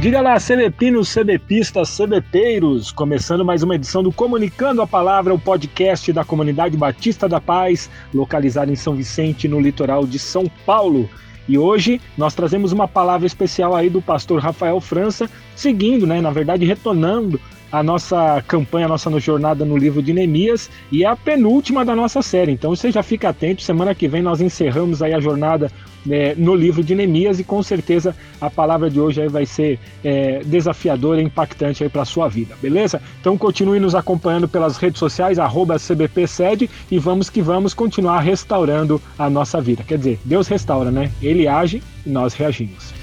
[0.00, 6.10] Diga lá, CBPinos, CBPistas, CBPeiros, começando mais uma edição do Comunicando a Palavra, o podcast
[6.10, 11.06] da Comunidade Batista da Paz, localizado em São Vicente, no litoral de São Paulo.
[11.46, 16.30] E hoje nós trazemos uma palavra especial aí do pastor Rafael França, seguindo, né, na
[16.30, 17.38] verdade, retornando
[17.70, 21.94] a nossa campanha, a nossa jornada no livro de Neemias e é a penúltima da
[21.94, 22.52] nossa série.
[22.52, 25.70] Então você já fica atento, semana que vem nós encerramos aí a jornada
[26.08, 29.78] é, no livro de Neemias e com certeza a palavra de hoje aí vai ser
[30.02, 33.02] é, desafiadora e impactante aí para a sua vida, beleza?
[33.20, 39.00] Então continue nos acompanhando pelas redes sociais, arroba CBPSED e vamos que vamos continuar restaurando
[39.18, 39.82] a nossa vida.
[39.82, 41.10] Quer dizer, Deus restaura, né?
[41.22, 42.99] Ele age e nós reagimos.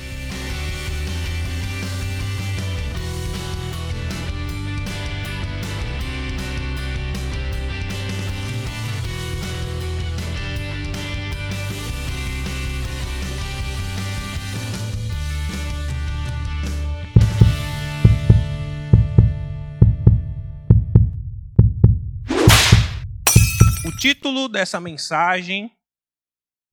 [24.08, 25.69] Título dessa mensagem,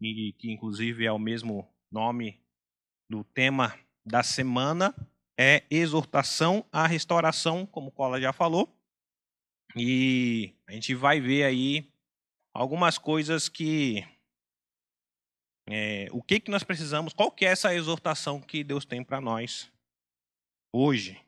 [0.00, 2.40] e que inclusive é o mesmo nome
[3.10, 4.94] do tema da semana,
[5.36, 8.72] é exortação à restauração, como o Cola já falou.
[9.74, 11.92] E a gente vai ver aí
[12.54, 14.06] algumas coisas que
[15.68, 19.20] é, o que que nós precisamos, qual que é essa exortação que Deus tem para
[19.20, 19.72] nós
[20.72, 21.20] hoje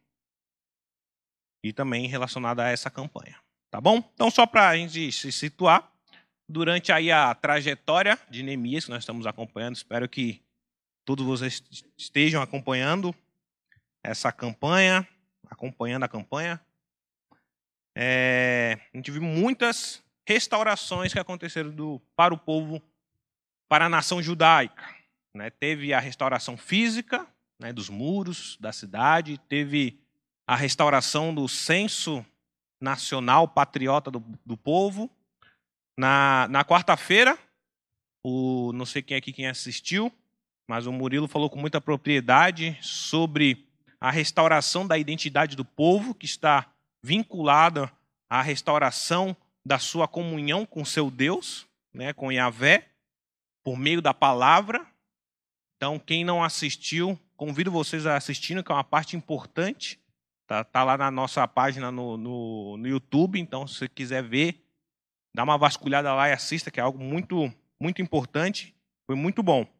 [1.65, 4.09] e também relacionada a essa campanha, tá bom?
[4.15, 5.96] Então só para a gente se situar,
[6.49, 9.77] durante aí a trajetória de Neemias que nós estamos acompanhando.
[9.77, 10.43] Espero que
[11.05, 11.63] todos vocês
[11.97, 13.15] estejam acompanhando
[14.03, 15.07] essa campanha,
[15.49, 16.61] acompanhando a campanha.
[17.95, 22.83] É, a gente viu muitas restaurações que aconteceram do, para o povo,
[23.69, 24.95] para a nação judaica.
[25.35, 25.51] Né?
[25.51, 27.27] Teve a restauração física
[27.59, 29.99] né, dos muros da cidade, teve
[30.47, 32.25] a restauração do censo
[32.81, 35.11] nacional patriota do, do povo,
[35.97, 37.39] na, na quarta-feira,
[38.23, 40.13] o não sei quem aqui quem assistiu,
[40.69, 43.67] mas o Murilo falou com muita propriedade sobre
[44.01, 46.71] a restauração da identidade do povo, que está
[47.03, 47.91] vinculada
[48.29, 52.89] à restauração da sua comunhão com seu Deus, né, com Yahvé,
[53.65, 54.87] por meio da palavra.
[55.77, 60.01] Então, quem não assistiu, convido vocês a assistir, que é uma parte importante.
[60.43, 64.66] Está tá lá na nossa página no, no, no YouTube, então, se você quiser ver,
[65.37, 68.75] Dá uma vasculhada lá e assista, que é algo muito, muito importante.
[69.07, 69.71] Foi muito bom.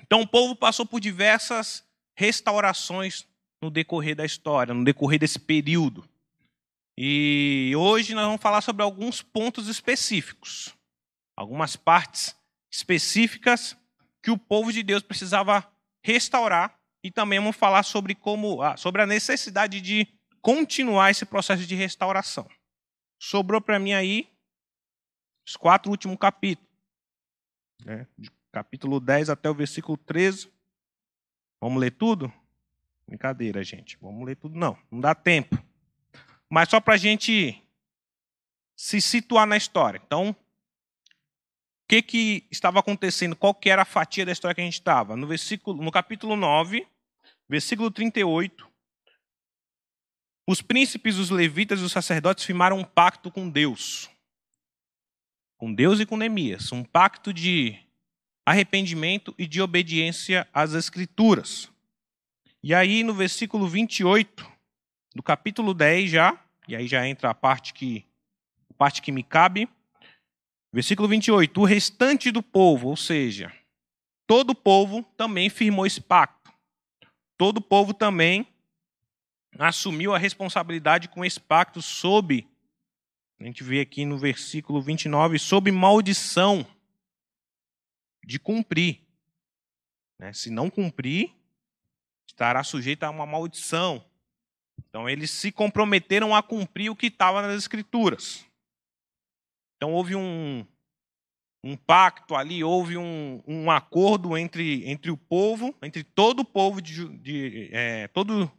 [0.00, 3.28] Então o povo passou por diversas restaurações
[3.62, 6.08] no decorrer da história, no decorrer desse período.
[6.96, 10.74] E hoje nós vamos falar sobre alguns pontos específicos,
[11.36, 12.34] algumas partes
[12.72, 13.76] específicas
[14.22, 15.70] que o povo de Deus precisava
[16.02, 20.08] restaurar e também vamos falar sobre como ah, sobre a necessidade de
[20.40, 22.48] continuar esse processo de restauração.
[23.20, 24.30] Sobrou para mim aí
[25.48, 26.70] os quatro últimos capítulos.
[27.82, 28.06] Né?
[28.18, 30.52] De capítulo 10 até o versículo 13.
[31.58, 32.30] Vamos ler tudo?
[33.06, 33.96] Brincadeira, gente.
[33.98, 34.76] Vamos ler tudo, não.
[34.90, 35.58] Não dá tempo.
[36.50, 37.62] Mas só para a gente
[38.76, 40.00] se situar na história.
[40.06, 40.36] Então, o
[41.88, 43.34] que, que estava acontecendo?
[43.34, 45.16] Qual que era a fatia da história que a gente estava?
[45.16, 46.86] No, versículo, no capítulo 9,
[47.48, 48.68] versículo 38,
[50.46, 54.10] os príncipes, os levitas e os sacerdotes firmaram um pacto com Deus
[55.58, 57.76] com Deus e com Neemias, um pacto de
[58.46, 61.68] arrependimento e de obediência às Escrituras.
[62.62, 64.48] E aí, no versículo 28
[65.14, 68.06] do capítulo 10 já, e aí já entra a parte que,
[68.70, 69.68] a parte que me cabe,
[70.72, 73.52] versículo 28, o restante do povo, ou seja,
[74.26, 76.52] todo o povo também firmou esse pacto.
[77.36, 78.46] Todo o povo também
[79.58, 82.46] assumiu a responsabilidade com esse pacto sob
[83.40, 86.66] a gente vê aqui no versículo 29, sob maldição
[88.24, 89.00] de cumprir.
[90.18, 90.32] Né?
[90.32, 91.32] Se não cumprir,
[92.26, 94.04] estará sujeito a uma maldição.
[94.88, 98.44] Então, eles se comprometeram a cumprir o que estava nas Escrituras.
[99.76, 100.66] Então, houve um,
[101.62, 106.82] um pacto ali, houve um, um acordo entre, entre o povo, entre todo o povo
[106.82, 108.50] de, de é, todo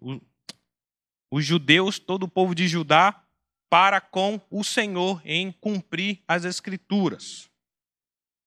[1.31, 3.23] os judeus, todo o povo de Judá,
[3.69, 7.49] para com o Senhor em cumprir as Escrituras.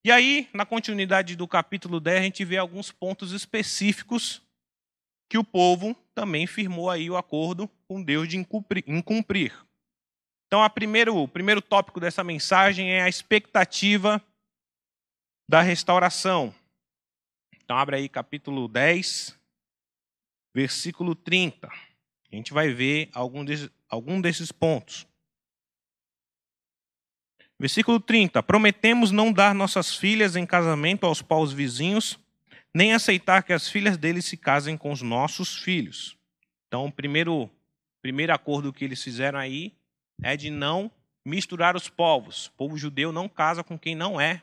[0.04, 4.42] E aí, na continuidade do capítulo 10, a gente vê alguns pontos específicos
[5.30, 9.54] que o povo também firmou aí o acordo com Deus de incumprir.
[10.46, 14.20] Então, primeiro, o primeiro tópico dessa mensagem é a expectativa
[15.48, 16.52] da restauração.
[17.54, 19.38] Então, abre aí capítulo 10,
[20.52, 21.68] versículo 30.
[21.68, 25.06] A gente vai ver algum desses, algum desses pontos.
[27.62, 28.42] Versículo 30.
[28.42, 32.18] Prometemos não dar nossas filhas em casamento aos paus vizinhos,
[32.74, 36.18] nem aceitar que as filhas deles se casem com os nossos filhos.
[36.66, 37.48] Então, o primeiro,
[38.02, 39.72] primeiro acordo que eles fizeram aí
[40.24, 40.90] é de não
[41.24, 42.46] misturar os povos.
[42.46, 44.42] O povo judeu não casa com quem não é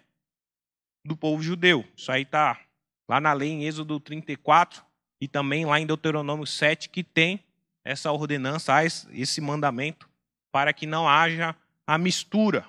[1.04, 1.84] do povo judeu.
[1.98, 2.58] Isso aí está
[3.06, 4.82] lá na lei em Êxodo 34
[5.20, 7.44] e também lá em Deuteronômio 7, que tem
[7.84, 8.74] essa ordenança,
[9.12, 10.10] esse mandamento,
[10.54, 11.54] para que não haja
[11.86, 12.66] a mistura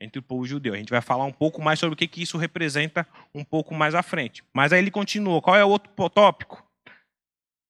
[0.00, 0.74] entre o povo judeu.
[0.74, 3.74] A gente vai falar um pouco mais sobre o que, que isso representa um pouco
[3.74, 4.44] mais à frente.
[4.52, 5.40] Mas aí ele continua.
[5.40, 6.64] Qual é o outro tópico?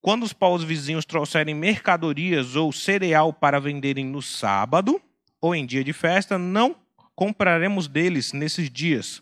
[0.01, 5.01] Quando os povos vizinhos trouxerem mercadorias ou cereal para venderem no sábado
[5.41, 6.75] ou em dia de festa, não
[7.15, 9.21] compraremos deles nesses dias.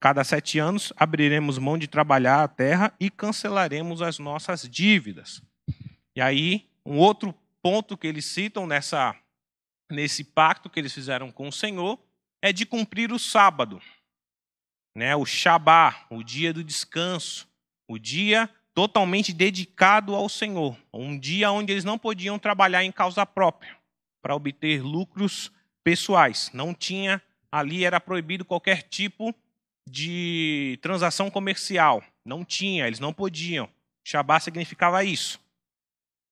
[0.00, 5.42] Cada sete anos abriremos mão de trabalhar a terra e cancelaremos as nossas dívidas.
[6.16, 9.14] E aí, um outro ponto que eles citam nessa,
[9.90, 11.98] nesse pacto que eles fizeram com o Senhor
[12.42, 13.80] é de cumprir o sábado,
[14.96, 15.14] né?
[15.14, 17.48] o Shabá, o dia do descanso,
[17.88, 23.26] o dia totalmente dedicado ao Senhor, um dia onde eles não podiam trabalhar em causa
[23.26, 23.76] própria
[24.22, 25.50] para obter lucros
[25.82, 26.50] pessoais.
[26.52, 27.20] Não tinha
[27.50, 29.34] ali era proibido qualquer tipo
[29.88, 32.02] de transação comercial.
[32.24, 33.68] Não tinha, eles não podiam.
[34.04, 35.40] Shabá significava isso.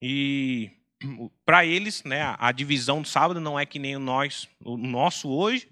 [0.00, 0.70] E
[1.44, 5.28] para eles, né, a divisão do sábado não é que nem o nós, o nosso
[5.28, 5.68] hoje,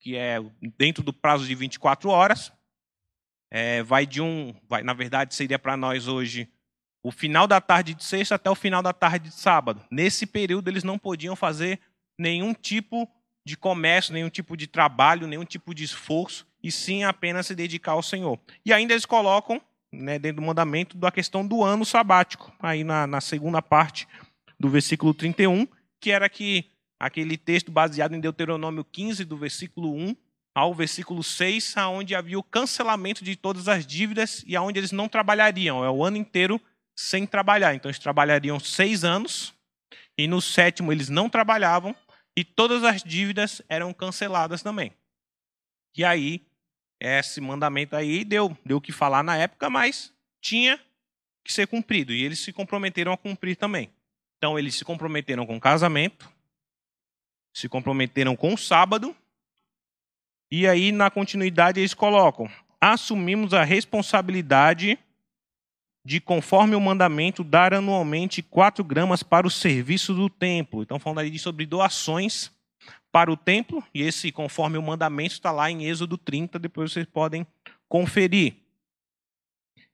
[0.00, 0.38] que é
[0.78, 2.50] dentro do prazo de 24 horas.
[3.52, 6.48] É, vai de um, vai, na verdade, seria para nós hoje
[7.02, 9.84] o final da tarde de sexta até o final da tarde de sábado.
[9.90, 11.80] Nesse período, eles não podiam fazer
[12.18, 13.08] nenhum tipo
[13.44, 17.92] de comércio, nenhum tipo de trabalho, nenhum tipo de esforço, e sim apenas se dedicar
[17.92, 18.38] ao Senhor.
[18.64, 19.60] E ainda eles colocam,
[19.92, 24.06] né, dentro do mandamento, da questão do ano sabático, aí na, na segunda parte
[24.58, 25.66] do versículo 31,
[25.98, 26.66] que era que
[27.00, 30.14] aquele texto baseado em Deuteronômio 15, do versículo 1
[30.54, 35.08] ao versículo 6, aonde havia o cancelamento de todas as dívidas e aonde eles não
[35.08, 36.60] trabalhariam, é o ano inteiro
[36.94, 37.74] sem trabalhar.
[37.74, 39.54] Então eles trabalhariam seis anos
[40.18, 41.96] e no sétimo eles não trabalhavam
[42.36, 44.92] e todas as dívidas eram canceladas também.
[45.96, 46.44] E aí
[47.00, 50.12] esse mandamento aí deu deu o que falar na época, mas
[50.42, 50.78] tinha
[51.42, 53.90] que ser cumprido e eles se comprometeram a cumprir também.
[54.36, 56.30] Então eles se comprometeram com casamento,
[57.52, 59.14] se comprometeram com o sábado.
[60.50, 62.50] E aí, na continuidade, eles colocam:
[62.80, 64.98] assumimos a responsabilidade
[66.04, 70.82] de, conforme o mandamento, dar anualmente 4 gramas para o serviço do templo.
[70.82, 72.50] Então, falando ali sobre doações
[73.12, 77.06] para o templo, e esse, conforme o mandamento, está lá em Êxodo 30, depois vocês
[77.06, 77.46] podem
[77.88, 78.54] conferir.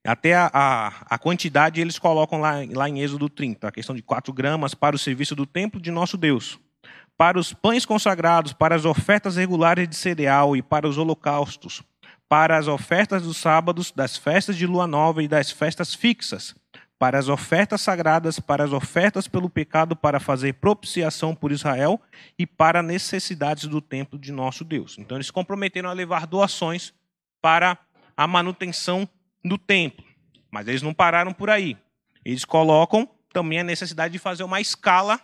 [0.05, 4.03] Até a, a, a, quantidade eles colocam lá, lá em Êxodo 30, a questão de
[4.03, 6.61] 4 gramas para o serviço do templo de nosso Deus
[7.17, 11.83] para os pães consagrados, para as ofertas regulares de cereal e para os holocaustos,
[12.29, 16.55] para as ofertas dos sábados, das festas de lua nova e das festas fixas,
[16.99, 22.01] para as ofertas sagradas, para as ofertas pelo pecado, para fazer propiciação por Israel
[22.39, 24.97] e para necessidades do templo de nosso Deus.
[24.99, 26.93] Então eles comprometeram a levar doações
[27.41, 27.79] para
[28.17, 29.09] a manutenção
[29.45, 30.05] do templo.
[30.51, 31.77] Mas eles não pararam por aí.
[32.25, 35.21] Eles colocam também a necessidade de fazer uma escala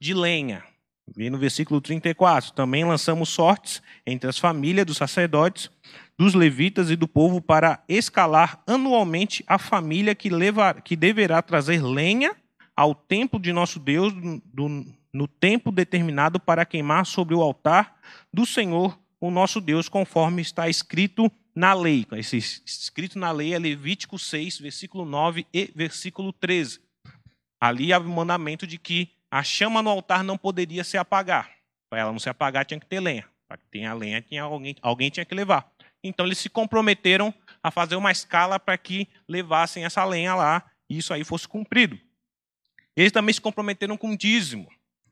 [0.00, 0.64] de lenha,
[1.16, 2.52] Vem no versículo 34.
[2.52, 5.70] Também lançamos sortes entre as famílias dos sacerdotes,
[6.18, 11.82] dos levitas e do povo para escalar anualmente a família que, levar, que deverá trazer
[11.82, 12.34] lenha
[12.76, 17.96] ao templo de nosso Deus do, no tempo determinado para queimar sobre o altar
[18.32, 22.06] do Senhor, o nosso Deus, conforme está escrito na lei.
[22.12, 26.80] Esse escrito na lei é Levítico 6, versículo 9 e versículo 13.
[27.60, 31.50] Ali há o mandamento de que a chama no altar não poderia se apagar.
[31.90, 33.28] Para ela não se apagar, tinha que ter lenha.
[33.48, 35.68] Para que tenha lenha, tinha alguém, alguém tinha que levar.
[36.04, 40.98] Então eles se comprometeram a fazer uma escala para que levassem essa lenha lá e
[40.98, 41.98] isso aí fosse cumprido.
[42.94, 44.68] Eles também se comprometeram com dízimo.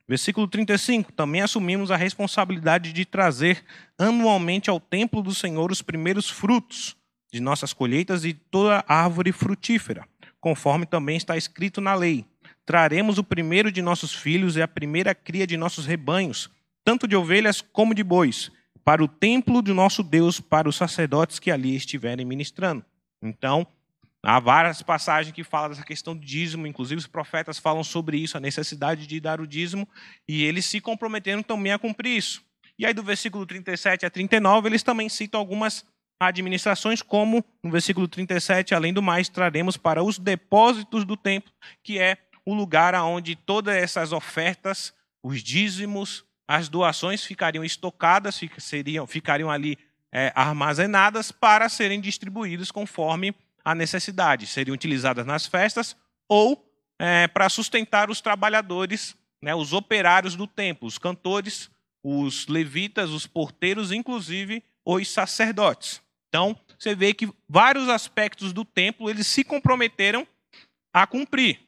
[0.07, 3.65] Versículo 35: Também assumimos a responsabilidade de trazer
[3.99, 6.97] anualmente ao templo do Senhor os primeiros frutos
[7.33, 10.07] de nossas colheitas e toda árvore frutífera,
[10.41, 12.25] conforme também está escrito na lei
[12.65, 16.51] traremos o primeiro de nossos filhos e a primeira cria de nossos rebanhos,
[16.85, 18.51] tanto de ovelhas como de bois,
[18.85, 22.85] para o templo de nosso Deus, para os sacerdotes que ali estiverem ministrando.
[23.23, 23.67] Então,
[24.23, 28.37] há várias passagens que falam dessa questão do dízimo, inclusive os profetas falam sobre isso,
[28.37, 29.89] a necessidade de dar o dízimo,
[30.29, 32.43] e eles se comprometeram também a cumprir isso.
[32.79, 35.85] E aí, do versículo 37 a 39, eles também citam algumas,
[36.27, 41.53] administrações, como no versículo 37, além do mais, traremos para os depósitos do templo,
[41.83, 49.07] que é o lugar onde todas essas ofertas, os dízimos, as doações ficariam estocadas, seriam,
[49.07, 49.79] ficariam ali
[50.13, 53.35] é, armazenadas para serem distribuídas conforme
[53.65, 54.47] a necessidade.
[54.47, 55.97] Seriam utilizadas nas festas
[56.29, 56.69] ou
[56.99, 61.71] é, para sustentar os trabalhadores, né, os operários do templo, os cantores,
[62.03, 66.03] os levitas, os porteiros, inclusive os sacerdotes.
[66.29, 70.27] Então, você vê que vários aspectos do templo eles se comprometeram
[70.93, 71.61] a cumprir,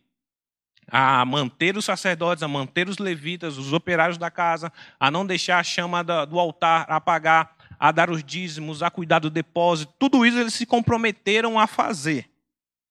[0.91, 5.59] a manter os sacerdotes, a manter os levitas, os operários da casa, a não deixar
[5.59, 9.93] a chama do altar apagar, a dar os dízimos, a cuidar do depósito.
[9.99, 12.31] Tudo isso eles se comprometeram a fazer.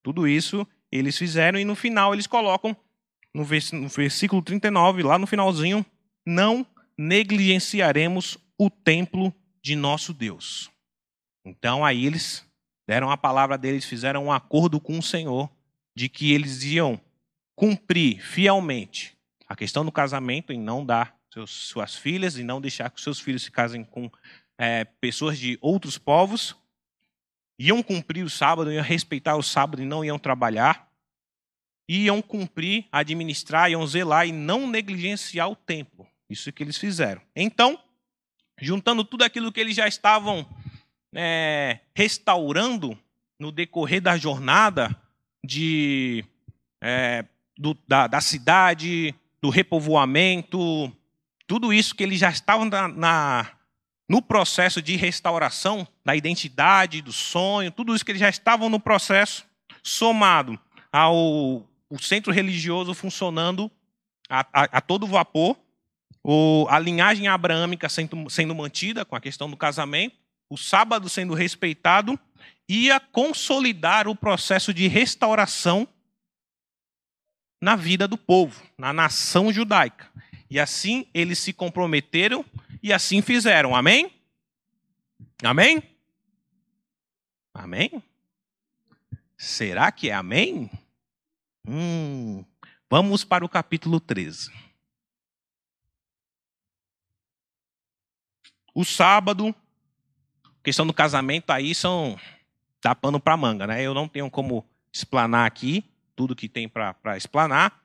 [0.02, 2.76] Tudo isso eles fizeram e no final eles colocam
[3.34, 5.84] no versículo 39, lá no finalzinho,
[6.24, 10.70] não negligenciaremos o templo de nosso Deus.
[11.44, 12.46] Então aí eles
[12.88, 15.50] deram a palavra deles, fizeram um acordo com o Senhor
[15.96, 17.02] de que eles iam
[17.56, 19.18] cumprir fielmente
[19.48, 23.20] a questão do casamento em não dar seus, suas filhas e não deixar que seus
[23.20, 24.10] filhos se casem com
[24.58, 26.56] é, pessoas de outros povos,
[27.58, 30.90] iam cumprir o sábado, iam respeitar o sábado e não iam trabalhar,
[31.88, 36.08] iam cumprir, administrar, iam zelar e não negligenciar o templo.
[36.30, 37.22] Isso que eles fizeram.
[37.36, 37.80] Então,
[38.60, 40.48] juntando tudo aquilo que eles já estavam
[41.14, 42.98] é, restaurando
[43.40, 44.96] no decorrer da jornada
[45.44, 46.24] de,
[46.82, 47.26] é,
[47.58, 50.92] do, da, da, cidade, do repovoamento,
[51.48, 53.52] tudo isso que eles já estavam na, na,
[54.10, 58.80] no processo de restauração da identidade, do sonho, tudo isso que eles já estavam no
[58.80, 59.46] processo,
[59.82, 60.60] somado
[60.92, 63.70] ao o centro religioso funcionando
[64.28, 65.56] a, a, a todo vapor,
[66.24, 70.16] o, a linhagem abraâmica sendo, sendo mantida com a questão do casamento,
[70.50, 72.20] o sábado sendo respeitado,
[72.68, 75.88] ia consolidar o processo de restauração
[77.64, 80.12] na vida do povo, na nação judaica.
[80.50, 82.44] E assim eles se comprometeram
[82.84, 83.74] e assim fizeram.
[83.74, 84.12] Amém?
[85.42, 85.82] Amém?
[87.54, 88.04] Amém?
[89.38, 90.70] Será que é amém?
[91.66, 92.44] Hum,
[92.90, 94.52] vamos para o capítulo 13.
[98.76, 99.56] O sábado,
[100.62, 102.20] questão do casamento aí são
[102.82, 103.82] tapando para manga, né?
[103.82, 107.82] Eu não tenho como explanar aqui tudo que tem para explanar.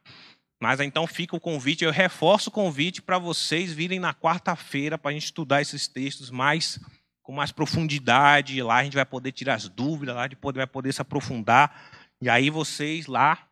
[0.61, 5.13] Mas então fica o convite, eu reforço o convite para vocês virem na quarta-feira para
[5.13, 6.81] a gente estudar esses textos mais
[7.23, 8.63] com mais profundidade.
[8.63, 11.91] Lá a gente vai poder tirar as dúvidas, lá a gente vai poder se aprofundar.
[12.21, 13.47] E aí vocês lá,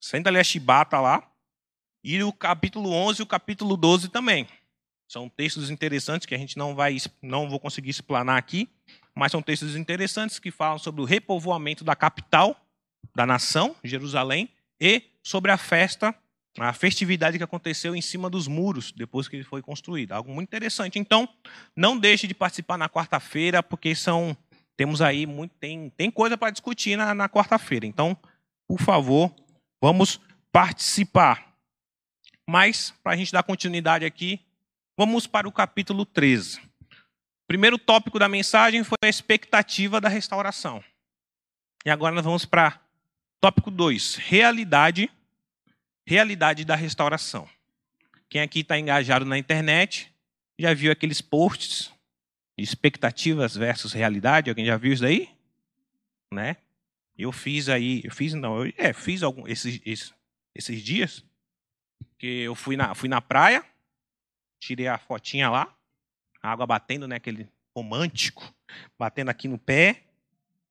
[0.00, 1.28] senta ali a chibata lá.
[2.02, 4.46] E o capítulo 11 e o capítulo 12 também.
[5.06, 8.68] São textos interessantes que a gente não vai não vou conseguir explanar aqui,
[9.14, 12.63] mas são textos interessantes que falam sobre o repovoamento da capital
[13.14, 14.48] da nação, Jerusalém,
[14.80, 16.14] e sobre a festa,
[16.58, 20.12] a festividade que aconteceu em cima dos muros depois que ele foi construído.
[20.12, 20.98] Algo muito interessante.
[20.98, 21.28] Então,
[21.76, 24.36] não deixe de participar na quarta-feira, porque são
[24.76, 27.86] temos aí muito tem, tem coisa para discutir na, na quarta-feira.
[27.86, 28.16] Então,
[28.66, 29.34] por favor,
[29.80, 30.20] vamos
[30.52, 31.54] participar.
[32.48, 34.40] Mas, para a gente dar continuidade aqui,
[34.98, 36.58] vamos para o capítulo 13.
[36.58, 40.82] O primeiro tópico da mensagem foi a expectativa da restauração.
[41.84, 42.80] E agora nós vamos para
[43.40, 45.10] Tópico 2, realidade,
[46.06, 47.48] realidade da restauração.
[48.28, 50.12] Quem aqui está engajado na internet
[50.58, 51.92] já viu aqueles posts
[52.56, 54.50] de expectativas versus realidade?
[54.50, 55.28] Alguém já viu isso daí?
[56.32, 56.56] Né?
[57.16, 60.12] Eu fiz aí, eu fiz não, eu, é, fiz algum esses, esses,
[60.54, 61.24] esses dias
[62.18, 63.64] que eu fui na, fui na praia,
[64.58, 65.72] tirei a fotinha lá,
[66.42, 68.52] a água batendo, né, aquele romântico,
[68.98, 70.04] batendo aqui no pé,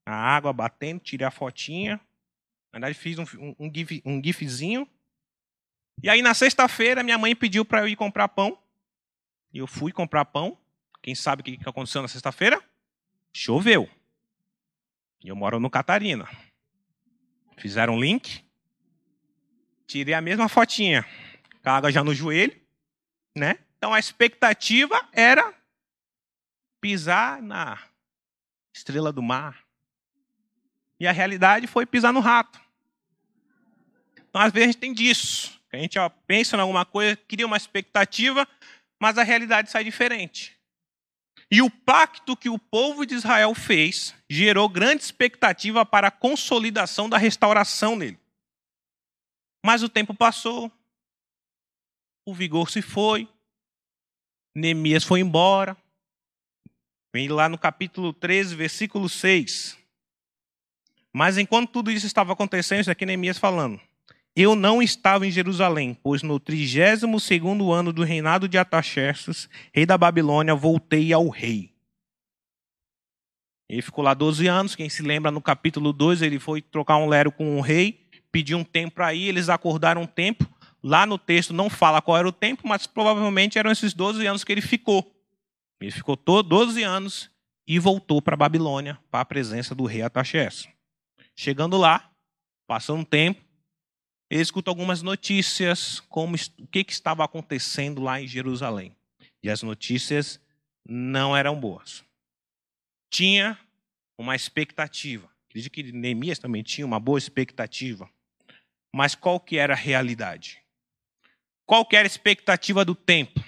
[0.05, 2.00] a água batendo, tirei a fotinha,
[2.73, 3.25] na verdade, fiz um,
[3.59, 4.89] um, gif, um gifzinho.
[6.01, 8.57] E aí, na sexta-feira, minha mãe pediu para eu ir comprar pão.
[9.53, 10.57] E eu fui comprar pão.
[11.01, 12.59] Quem sabe o que aconteceu na sexta-feira?
[13.31, 13.87] Choveu.
[15.23, 16.27] E eu moro no Catarina.
[17.57, 18.43] Fizeram um link.
[19.85, 21.05] Tirei a mesma fotinha.
[21.61, 22.59] Com a água já no joelho.
[23.37, 23.59] Né?
[23.77, 25.53] Então, a expectativa era
[26.81, 27.79] pisar na
[28.73, 29.63] estrela do mar.
[30.99, 32.62] E a realidade foi pisar no rato.
[34.33, 35.61] Então, às vezes, a gente tem disso.
[35.71, 38.47] A gente ó, pensa em alguma coisa, cria uma expectativa,
[38.99, 40.57] mas a realidade sai diferente.
[41.51, 47.07] E o pacto que o povo de Israel fez gerou grande expectativa para a consolidação
[47.07, 48.19] da restauração nele.
[49.63, 50.71] Mas o tempo passou,
[52.25, 53.27] o vigor se foi,
[54.55, 55.77] Neemias foi embora,
[57.15, 59.77] Vem lá no capítulo 13, versículo 6.
[61.13, 63.79] Mas enquanto tudo isso estava acontecendo, isso aqui Neemias falando.
[64.35, 69.85] Eu não estava em Jerusalém, pois no 32 segundo ano do reinado de Ataxerxes, rei
[69.85, 71.71] da Babilônia, voltei ao rei.
[73.69, 77.07] Ele ficou lá 12 anos, quem se lembra no capítulo 2, ele foi trocar um
[77.07, 80.47] lero com o rei, pediu um tempo para ir, eles acordaram um tempo.
[80.81, 84.43] Lá no texto não fala qual era o tempo, mas provavelmente eram esses 12 anos
[84.43, 85.15] que ele ficou.
[85.79, 87.29] Ele ficou 12 anos
[87.67, 90.67] e voltou para a Babilônia, para a presença do rei Ataxerxes.
[91.35, 92.11] Chegando lá,
[92.67, 93.42] passando um tempo,
[94.33, 98.91] ele escuta algumas notícias, como o que, que estava acontecendo lá em Jerusalém.
[99.43, 100.41] E as notícias
[100.83, 102.03] não eram boas.
[103.11, 103.59] Tinha
[104.17, 105.29] uma expectativa.
[105.47, 108.09] Acredito que Neemias também tinha uma boa expectativa.
[108.91, 110.63] Mas qual que era a realidade?
[111.63, 113.43] Qual que era a expectativa do templo?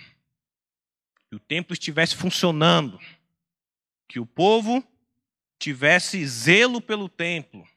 [1.31, 2.99] Que o templo estivesse funcionando,
[4.07, 4.87] que o povo
[5.57, 7.67] tivesse zelo pelo templo,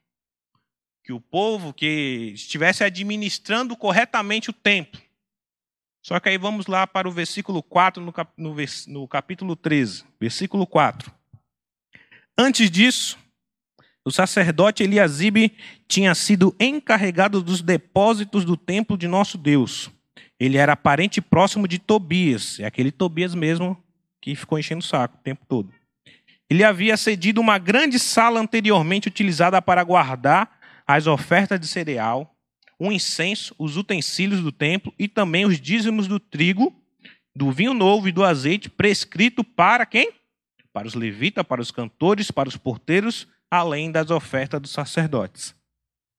[1.08, 5.00] que o povo que estivesse administrando corretamente o templo.
[6.02, 8.54] Só que aí vamos lá para o versículo 4, no, cap, no,
[8.88, 11.10] no capítulo 13, versículo 4.
[12.36, 13.16] Antes disso,
[14.04, 15.56] o sacerdote Eliasibe
[15.88, 19.90] tinha sido encarregado dos depósitos do templo de nosso Deus.
[20.38, 23.82] Ele era parente próximo de Tobias, é aquele Tobias mesmo
[24.20, 25.72] que ficou enchendo o saco o tempo todo.
[26.50, 30.57] Ele havia cedido uma grande sala anteriormente utilizada para guardar
[30.88, 32.35] as ofertas de cereal,
[32.78, 36.75] o incenso, os utensílios do templo e também os dízimos do trigo,
[37.37, 40.11] do vinho novo e do azeite, prescrito para quem?
[40.73, 45.54] Para os levitas, para os cantores, para os porteiros, além das ofertas dos sacerdotes.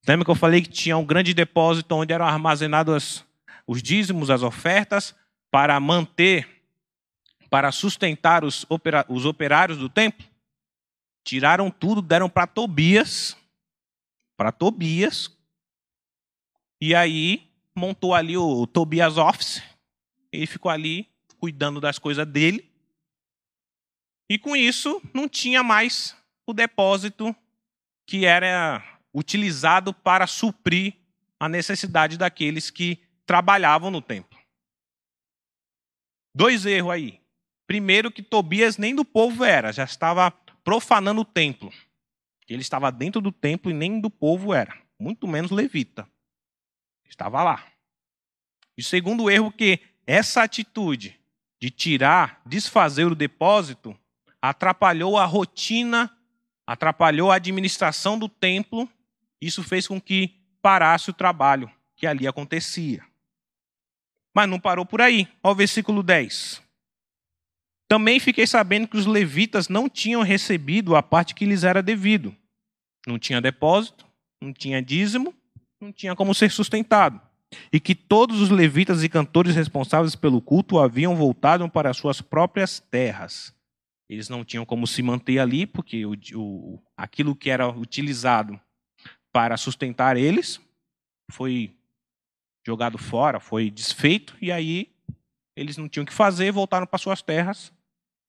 [0.08, 3.26] Lembra que eu falei que tinha um grande depósito onde eram armazenados
[3.66, 5.16] os dízimos, as ofertas,
[5.50, 6.48] para manter,
[7.50, 10.26] para sustentar os, operários do templo?
[11.24, 13.36] Tiraram tudo, deram para Tobias,
[14.40, 15.38] para Tobias.
[16.80, 19.62] E aí montou ali o Tobias Office.
[20.32, 22.72] Ele ficou ali cuidando das coisas dele.
[24.30, 26.16] E com isso não tinha mais
[26.48, 27.36] o depósito
[28.08, 28.82] que era
[29.14, 30.96] utilizado para suprir
[31.38, 34.40] a necessidade daqueles que trabalhavam no templo.
[36.34, 37.22] Dois erros aí.
[37.68, 40.32] Primeiro, que Tobias nem do povo era, já estava
[40.64, 41.74] profanando o templo.
[42.50, 46.10] Ele estava dentro do templo e nem do povo era, muito menos levita.
[47.08, 47.66] Estava lá.
[48.78, 51.20] E segundo erro que essa atitude
[51.62, 53.98] de tirar, desfazer o depósito,
[54.42, 56.10] atrapalhou a rotina,
[56.66, 58.90] atrapalhou a administração do templo.
[59.42, 63.06] Isso fez com que parasse o trabalho que ali acontecia.
[64.34, 65.28] Mas não parou por aí.
[65.44, 66.62] Olha o versículo 10.
[67.88, 72.36] Também fiquei sabendo que os levitas não tinham recebido a parte que lhes era devido.
[73.10, 74.06] Não tinha depósito,
[74.40, 75.34] não tinha dízimo,
[75.82, 77.20] não tinha como ser sustentado.
[77.74, 82.80] E que todos os levitas e cantores responsáveis pelo culto haviam voltado para suas próprias
[82.80, 83.52] terras.
[84.08, 88.60] Eles não tinham como se manter ali, porque o, o, aquilo que era utilizado
[89.32, 90.62] para sustentar eles
[91.32, 91.76] foi
[92.66, 94.92] jogado fora, foi desfeito, e aí
[95.56, 97.74] eles não tinham o que fazer, voltaram para suas terras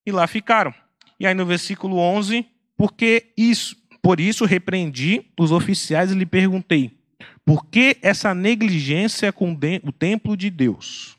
[0.07, 0.75] e lá ficaram.
[1.19, 6.99] E aí no versículo 11, porque isso, por isso repreendi os oficiais e lhe perguntei:
[7.45, 11.19] por que essa negligência com o templo de Deus?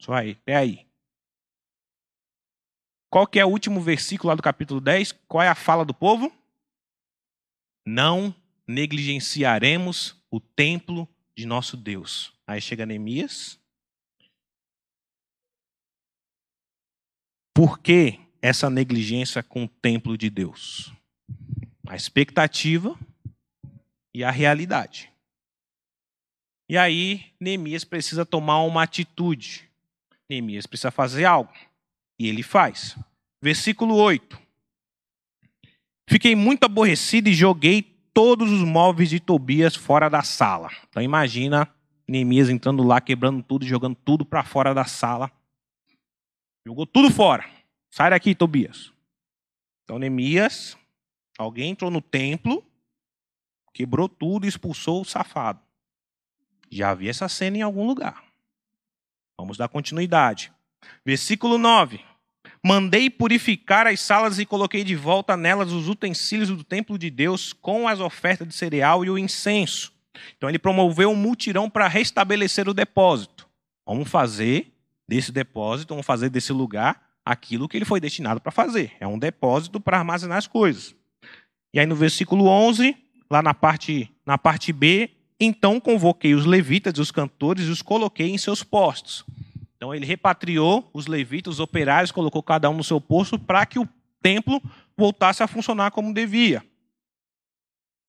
[0.00, 0.86] Só aí, é aí.
[3.10, 5.12] Qual que é o último versículo lá do capítulo 10?
[5.26, 6.30] Qual é a fala do povo?
[7.86, 8.34] Não
[8.66, 12.34] negligenciaremos o templo de nosso Deus.
[12.46, 13.58] Aí chega Neemias.
[17.54, 20.92] Por que essa negligência com o templo de Deus?
[21.86, 22.98] A expectativa
[24.14, 25.10] e a realidade.
[26.68, 29.68] E aí, Neemias precisa tomar uma atitude.
[30.28, 31.52] Neemias precisa fazer algo.
[32.18, 32.96] E ele faz.
[33.40, 34.40] Versículo 8.
[36.08, 40.70] Fiquei muito aborrecido e joguei todos os móveis de Tobias fora da sala.
[40.88, 41.68] Então imagina
[42.08, 45.30] Neemias entrando lá, quebrando tudo, jogando tudo para fora da sala.
[46.66, 47.44] Jogou tudo fora.
[47.90, 48.92] Sai daqui, Tobias.
[49.84, 50.76] Então Neemias
[51.38, 52.64] Alguém entrou no templo,
[53.72, 55.60] quebrou tudo e expulsou o safado.
[56.70, 58.24] Já havia essa cena em algum lugar.
[59.38, 60.52] Vamos dar continuidade.
[61.04, 62.00] Versículo 9.
[62.64, 67.52] Mandei purificar as salas e coloquei de volta nelas os utensílios do templo de Deus
[67.52, 69.92] com as ofertas de cereal e o incenso.
[70.36, 73.46] Então ele promoveu um mutirão para restabelecer o depósito.
[73.84, 74.72] Vamos fazer
[75.06, 78.92] desse depósito, vamos fazer desse lugar aquilo que ele foi destinado para fazer.
[78.98, 80.94] É um depósito para armazenar as coisas.
[81.76, 82.96] E aí no versículo 11,
[83.30, 88.30] lá na parte, na parte B, então convoquei os levitas os cantores e os coloquei
[88.30, 89.26] em seus postos.
[89.76, 93.78] Então ele repatriou os levitas, os operários, colocou cada um no seu posto para que
[93.78, 93.86] o
[94.22, 94.58] templo
[94.96, 96.64] voltasse a funcionar como devia.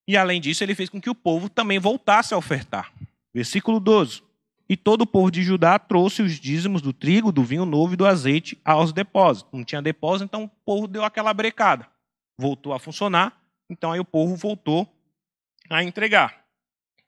[0.08, 2.90] E além disso, ele fez com que o povo também voltasse a ofertar.
[3.34, 4.22] Versículo 12.
[4.66, 7.96] E todo o povo de Judá trouxe os dízimos do trigo, do vinho novo e
[7.98, 9.52] do azeite aos depósitos.
[9.52, 11.86] Não tinha depósito, então o povo deu aquela brecada.
[12.38, 14.88] Voltou a funcionar, então aí o povo voltou
[15.68, 16.44] a entregar.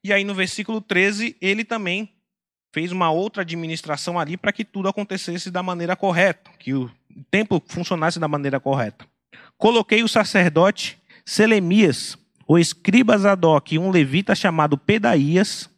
[0.02, 2.12] E aí no versículo 13, ele também
[2.72, 6.90] fez uma outra administração ali para que tudo acontecesse da maneira correta, que o
[7.30, 9.06] templo funcionasse da maneira correta.
[9.58, 15.68] Coloquei o sacerdote Selemias, o escriba Zadok e um levita chamado Pedaías,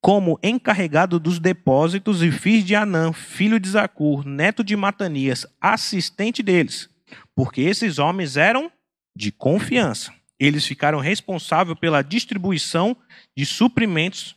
[0.00, 6.42] como encarregado dos depósitos, e fiz de Anã, filho de Zacur, neto de Matanias, assistente
[6.42, 6.88] deles,
[7.34, 8.70] porque esses homens eram
[9.16, 10.12] de confiança.
[10.38, 12.94] Eles ficaram responsáveis pela distribuição
[13.34, 14.36] de suprimentos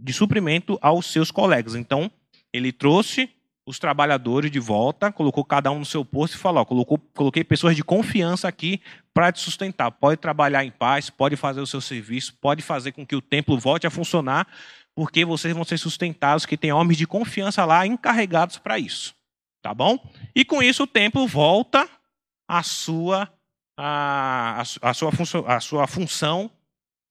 [0.00, 1.74] de suprimento aos seus colegas.
[1.74, 2.08] Então,
[2.52, 3.28] ele trouxe
[3.66, 7.42] os trabalhadores de volta, colocou cada um no seu posto e falou: ó, colocou, coloquei
[7.42, 8.80] pessoas de confiança aqui
[9.12, 9.90] para te sustentar.
[9.90, 13.58] Pode trabalhar em paz, pode fazer o seu serviço, pode fazer com que o templo
[13.58, 14.46] volte a funcionar,
[14.94, 19.14] porque vocês vão ser sustentados, que tem homens de confiança lá encarregados para isso.
[19.60, 19.98] Tá bom?
[20.34, 21.88] E com isso o templo volta
[22.46, 23.28] à sua,
[23.80, 25.12] a, a, sua,
[25.46, 26.50] a sua função,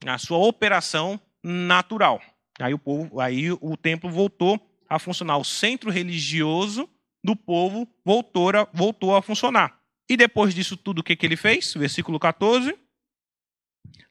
[0.05, 2.21] a sua operação natural.
[2.59, 5.37] Aí o povo, aí o templo voltou a funcionar.
[5.37, 6.89] O centro religioso
[7.23, 9.79] do povo voltou a, voltou a funcionar.
[10.09, 11.73] E depois disso tudo, o que, que ele fez?
[11.73, 12.77] Versículo 14.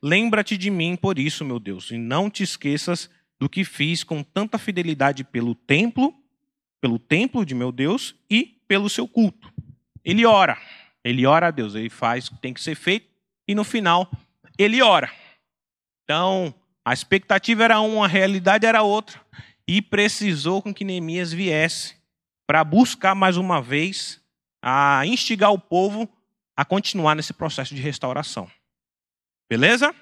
[0.03, 4.23] Lembra-te de mim por isso, meu Deus, e não te esqueças do que fiz com
[4.23, 6.15] tanta fidelidade pelo templo,
[6.81, 9.53] pelo templo de meu Deus e pelo seu culto.
[10.05, 10.59] Ele ora,
[11.07, 13.09] ele ora a Deus, ele faz o que tem que ser feito
[13.47, 14.11] e no final
[14.59, 15.13] ele ora.
[16.03, 16.53] Então,
[16.85, 19.21] a expectativa era uma, a realidade era outra
[19.69, 21.97] e precisou com que Neemias viesse
[22.45, 24.21] para buscar mais uma vez
[24.61, 26.09] a instigar o povo
[26.57, 28.51] a continuar nesse processo de restauração.
[29.49, 29.95] Beleza?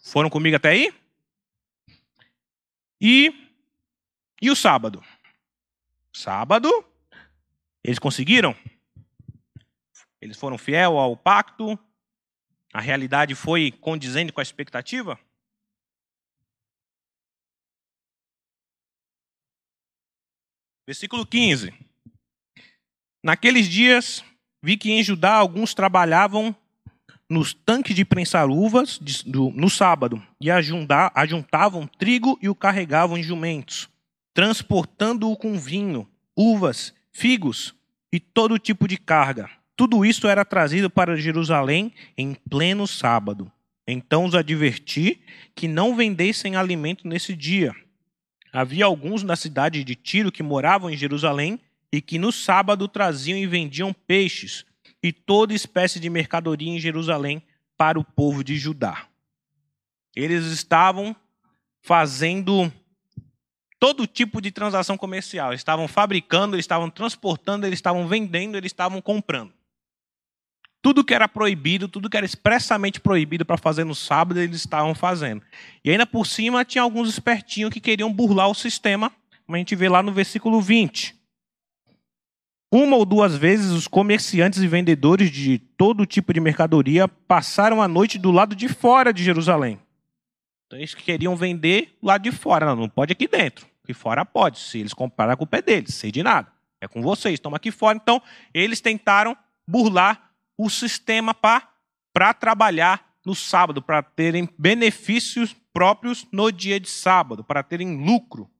[0.00, 0.94] Foram comigo até aí?
[3.00, 3.50] E
[4.40, 5.02] e o sábado?
[6.12, 6.70] Sábado,
[7.82, 8.54] eles conseguiram?
[10.24, 11.78] Eles foram fiel ao pacto?
[12.72, 15.20] A realidade foi condizente com a expectativa?
[20.86, 21.74] Versículo 15.
[23.22, 24.24] Naqueles dias,
[24.62, 26.56] vi que em Judá alguns trabalhavam
[27.28, 33.90] nos tanques de prensar uvas no sábado e ajuntavam trigo e o carregavam em jumentos,
[34.32, 37.74] transportando-o com vinho, uvas, figos
[38.10, 39.50] e todo tipo de carga.
[39.76, 43.50] Tudo isso era trazido para Jerusalém em pleno sábado.
[43.86, 45.20] Então os adverti
[45.54, 47.74] que não vendessem alimento nesse dia
[48.54, 51.58] Havia alguns na cidade de Tiro que moravam em Jerusalém
[51.90, 54.64] e que no sábado traziam e vendiam peixes
[55.02, 57.42] e toda espécie de mercadoria em Jerusalém
[57.76, 59.08] para o povo de Judá.
[60.14, 61.16] Eles estavam
[61.82, 62.72] fazendo
[63.80, 65.52] todo tipo de transação comercial.
[65.52, 69.52] Estavam fabricando, estavam transportando, eles estavam vendendo, eles estavam comprando.
[70.84, 74.94] Tudo que era proibido, tudo que era expressamente proibido para fazer no sábado, eles estavam
[74.94, 75.40] fazendo.
[75.82, 79.10] E ainda por cima tinha alguns espertinhos que queriam burlar o sistema,
[79.46, 81.18] como a gente vê lá no versículo 20.
[82.70, 87.88] Uma ou duas vezes os comerciantes e vendedores de todo tipo de mercadoria passaram a
[87.88, 89.80] noite do lado de fora de Jerusalém.
[90.66, 92.66] Então eles queriam vender lá de fora.
[92.66, 93.66] Não, não pode aqui dentro.
[93.82, 94.58] Aqui fora pode.
[94.58, 96.52] Se eles compraram, a culpa é deles, sei de nada.
[96.78, 97.96] É com vocês, estão aqui fora.
[97.96, 98.20] Então,
[98.52, 99.34] eles tentaram
[99.66, 107.42] burlar o sistema para trabalhar no sábado, para terem benefícios próprios no dia de sábado,
[107.42, 108.50] para terem lucro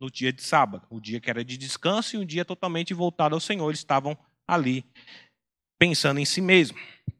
[0.00, 3.34] no dia de sábado, o dia que era de descanso e um dia totalmente voltado
[3.34, 3.68] ao Senhor.
[3.68, 4.84] Eles estavam ali
[5.78, 6.78] pensando em si mesmo.
[7.08, 7.12] O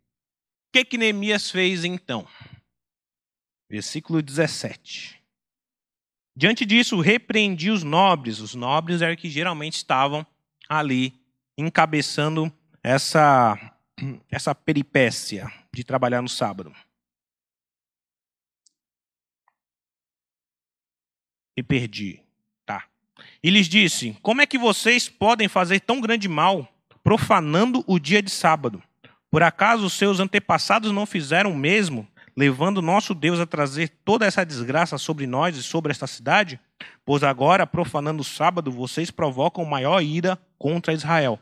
[0.72, 2.26] que, que Neemias fez então?
[3.70, 5.22] Versículo 17.
[6.36, 8.40] Diante disso, repreendi os nobres.
[8.40, 10.26] Os nobres eram que geralmente estavam
[10.68, 11.14] ali
[11.56, 13.73] encabeçando essa
[14.30, 16.74] essa peripécia de trabalhar no sábado?
[21.56, 22.20] Me perdi.
[22.66, 22.84] Tá.
[23.42, 26.68] E lhes disse: Como é que vocês podem fazer tão grande mal,
[27.02, 28.82] profanando o dia de sábado?
[29.30, 34.26] Por acaso os seus antepassados não fizeram o mesmo, levando nosso Deus a trazer toda
[34.26, 36.58] essa desgraça sobre nós e sobre esta cidade?
[37.04, 41.38] Pois agora, profanando o sábado, vocês provocam maior ira contra Israel.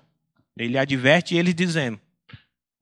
[0.56, 1.98] ele adverte eles dizendo: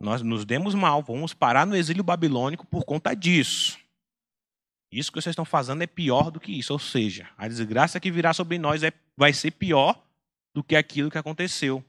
[0.00, 3.78] Nós nos demos mal, vamos parar no exílio babilônico por conta disso.
[4.90, 6.72] Isso que vocês estão fazendo é pior do que isso.
[6.72, 10.02] Ou seja, a desgraça que virá sobre nós é, vai ser pior
[10.54, 11.84] do que aquilo que aconteceu.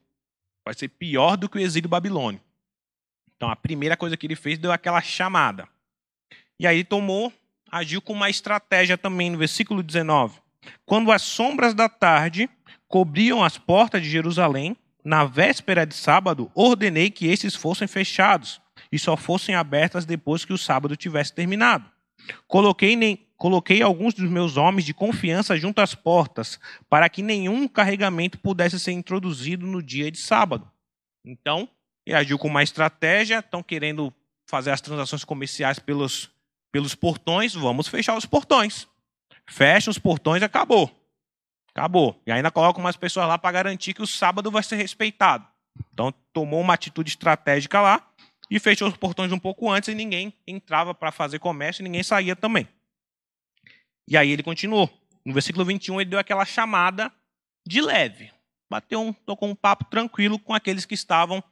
[0.64, 2.46] Vai ser pior do que o exílio babilônico.
[3.36, 5.68] Então, a primeira coisa que ele fez deu aquela chamada.
[6.60, 7.34] E aí tomou,
[7.72, 10.40] agiu com uma estratégia também, no versículo 19.
[10.86, 12.48] Quando as sombras da tarde
[12.88, 18.62] cobriam as portas de Jerusalém, na véspera de sábado, ordenei que esses fossem fechados
[18.92, 21.90] e só fossem abertas depois que o sábado tivesse terminado.
[22.48, 26.60] Coloquei, nem, coloquei alguns dos meus homens de confiança junto às portas,
[26.90, 30.70] para que nenhum carregamento pudesse ser introduzido no dia de sábado.
[31.26, 31.68] Então,
[32.06, 34.14] ele agiu com uma estratégia, estão querendo
[34.46, 36.30] fazer as transações comerciais pelos,
[36.72, 38.88] pelos portões, vamos fechar os portões.
[39.48, 41.01] Fecha os portões acabou.
[41.74, 42.22] Acabou.
[42.26, 45.46] E ainda coloca umas pessoas lá para garantir que o sábado vai ser respeitado.
[45.94, 48.06] Então, tomou uma atitude estratégica lá
[48.50, 52.04] e fechou os portões um pouco antes e ninguém entrava para fazer comércio e ninguém
[52.04, 52.68] saía também.
[54.08, 54.90] E aí ele continuou.
[55.26, 57.12] No versículo 21, ele deu aquela chamada
[57.66, 58.32] de leve.
[58.70, 61.44] Bateu um, tocou um papo tranquilo com aqueles que estavam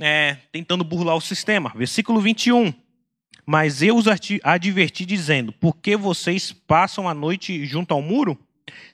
[0.00, 1.72] é, tentando burlar o sistema.
[1.74, 2.74] Versículo 21.
[3.46, 4.06] Mas eu os
[4.42, 8.38] adverti dizendo: Por que vocês passam a noite junto ao muro?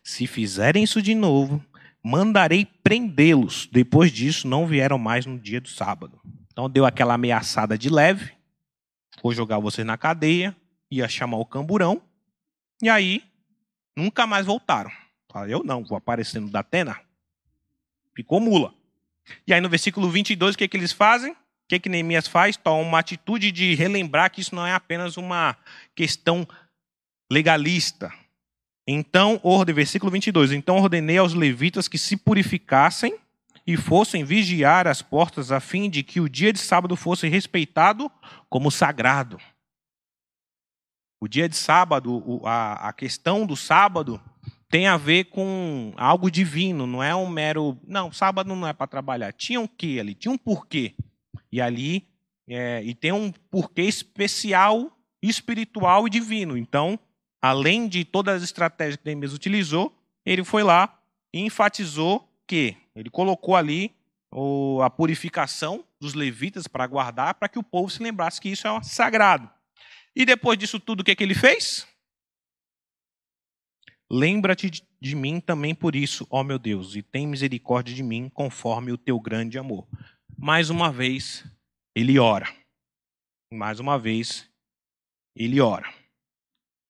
[0.03, 1.65] Se fizerem isso de novo,
[2.03, 3.69] mandarei prendê-los.
[3.73, 6.21] Depois disso, não vieram mais no dia do sábado.
[6.53, 8.33] Então deu aquela ameaçada de leve,
[9.23, 10.57] vou jogar vocês na cadeia,
[10.91, 12.01] ia chamar o camburão,
[12.81, 13.25] e aí
[13.97, 14.91] nunca mais voltaram.
[15.49, 17.01] Eu não, vou aparecer no Datena.
[18.15, 18.73] Ficou mula.
[19.47, 21.33] E aí no versículo 22, o que, que eles fazem?
[21.33, 21.37] O
[21.69, 22.57] que, que Neemias faz?
[22.57, 25.57] Toma uma atitude de relembrar que isso não é apenas uma
[25.95, 26.47] questão
[27.31, 28.13] legalista.
[28.87, 29.41] Então,
[29.75, 30.53] versículo 22.
[30.53, 33.17] Então ordenei aos levitas que se purificassem
[33.67, 38.11] e fossem vigiar as portas a fim de que o dia de sábado fosse respeitado
[38.49, 39.39] como sagrado.
[41.19, 44.21] O dia de sábado, a questão do sábado
[44.69, 47.79] tem a ver com algo divino, não é um mero.
[47.87, 49.33] Não, sábado não é para trabalhar.
[49.33, 50.15] Tinha um quê ali?
[50.15, 50.95] Tinha um porquê.
[51.51, 52.09] E ali,
[52.49, 54.91] é, e tem um porquê especial,
[55.23, 56.59] espiritual e divino.
[56.59, 56.99] Então,
[57.45, 60.99] além de todas as estratégias que Neemias utilizou, ele foi lá
[61.31, 63.95] e enfatizou que ele colocou ali
[64.33, 68.67] o, a purificação dos levitas para guardar, para que o povo se lembrasse que isso
[68.67, 69.51] é sagrado.
[70.17, 71.87] E depois disso tudo, o que, é que ele fez?
[74.11, 78.91] Lembra-te de mim também por isso, ó meu Deus, e tem misericórdia de mim conforme
[78.91, 79.87] o teu grande amor.
[80.39, 81.45] Mais uma vez,
[81.95, 82.51] ele ora.
[83.53, 84.51] Mais uma vez,
[85.37, 86.04] ele ora.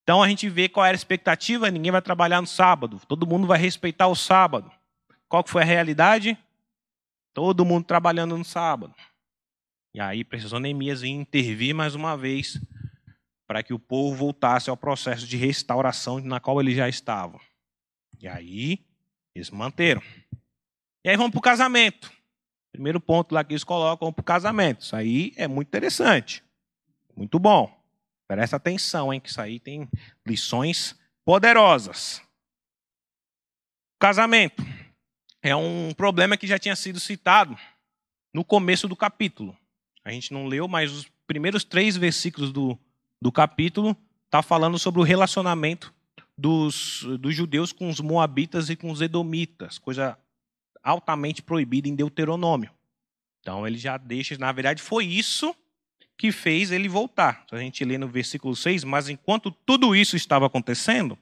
[0.05, 3.47] Então a gente vê qual era a expectativa: ninguém vai trabalhar no sábado, todo mundo
[3.47, 4.71] vai respeitar o sábado.
[5.29, 6.39] Qual que foi a realidade?
[7.33, 8.95] Todo mundo trabalhando no sábado.
[9.95, 12.61] E aí precisou Neemias vir intervir mais uma vez
[13.47, 17.41] para que o povo voltasse ao processo de restauração na qual eles já estavam.
[18.21, 18.85] E aí
[19.35, 20.03] eles manteram.
[21.05, 22.13] E aí vamos para o casamento.
[22.73, 24.81] Primeiro ponto lá que eles colocam, para o casamento.
[24.81, 26.43] Isso aí é muito interessante.
[27.17, 27.84] Muito bom.
[28.27, 29.89] Presta atenção, hein, que isso aí tem
[30.27, 32.23] lições poderosas.
[33.99, 34.63] Casamento
[35.43, 37.57] é um problema que já tinha sido citado
[38.33, 39.57] no começo do capítulo.
[40.05, 42.79] A gente não leu, mas os primeiros três versículos do,
[43.21, 45.95] do capítulo está falando sobre o relacionamento
[46.37, 50.19] dos, dos judeus com os moabitas e com os edomitas, coisa
[50.83, 52.71] altamente proibida em Deuteronômio.
[53.41, 55.55] Então ele já deixa, na verdade foi isso
[56.17, 57.45] que fez ele voltar.
[57.51, 61.19] A gente lê no versículo 6, mas enquanto tudo isso estava acontecendo,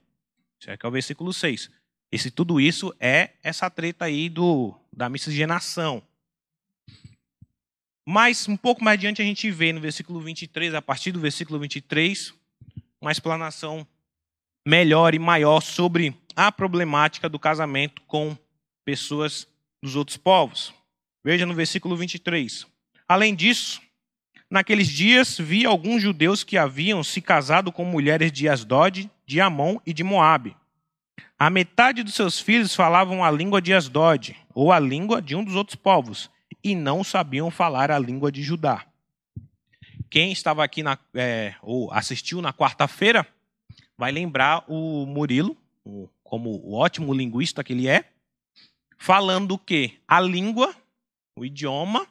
[0.61, 1.71] isso que é o versículo 6,
[2.11, 6.03] esse tudo isso é essa treta aí do, da miscigenação.
[8.07, 11.59] Mas um pouco mais adiante a gente vê no versículo 23, a partir do versículo
[11.59, 12.35] 23,
[13.01, 13.87] uma explanação
[14.67, 18.37] melhor e maior sobre a problemática do casamento com
[18.85, 19.47] pessoas
[19.83, 20.75] dos outros povos.
[21.25, 22.67] Veja no versículo 23.
[23.09, 23.81] Além disso,
[24.53, 29.79] naqueles dias vi alguns judeus que haviam se casado com mulheres de Asdod, de Amon
[29.85, 30.55] e de Moabe
[31.45, 35.43] a metade dos seus filhos falavam a língua de Asdod, ou a língua de um
[35.43, 36.31] dos outros povos,
[36.63, 38.87] e não sabiam falar a língua de Judá.
[40.09, 43.27] Quem estava aqui na, é, ou assistiu na quarta-feira
[43.99, 45.57] vai lembrar o Murilo,
[46.23, 48.05] como o ótimo linguista que ele é,
[48.97, 50.73] falando que a língua,
[51.37, 52.07] o idioma,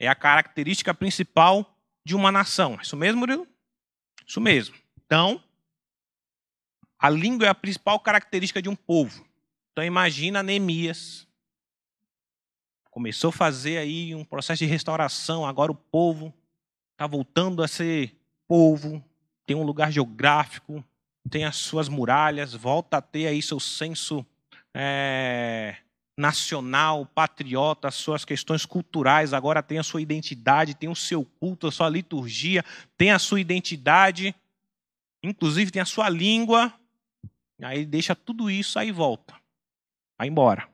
[0.00, 2.76] é a característica principal de uma nação.
[2.78, 3.46] É isso mesmo, Murilo?
[4.26, 4.74] Isso mesmo.
[5.04, 5.40] Então,
[6.98, 9.24] a língua é a principal característica de um povo.
[9.70, 11.28] Então imagina Neemias
[12.90, 15.46] começou a fazer aí um processo de restauração.
[15.46, 16.34] Agora o povo
[16.92, 18.14] está voltando a ser
[18.48, 19.02] povo,
[19.46, 20.84] tem um lugar geográfico,
[21.30, 24.26] tem as suas muralhas, volta a ter aí seu senso
[24.74, 25.76] é,
[26.20, 31.66] nacional, patriota, as suas questões culturais, agora tem a sua identidade, tem o seu culto,
[31.66, 32.64] a sua liturgia,
[32.96, 34.34] tem a sua identidade,
[35.22, 36.72] inclusive tem a sua língua.
[37.62, 39.34] Aí deixa tudo isso, aí volta.
[40.18, 40.68] Vai embora.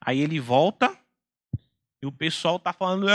[0.00, 0.96] Aí ele volta
[2.02, 3.08] e o pessoal tá falando.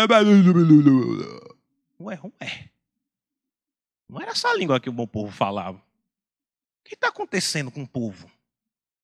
[2.00, 2.70] Ué, ué.
[4.08, 5.78] Não era essa língua que o bom povo falava.
[5.78, 5.84] O
[6.86, 8.32] que está acontecendo com o povo?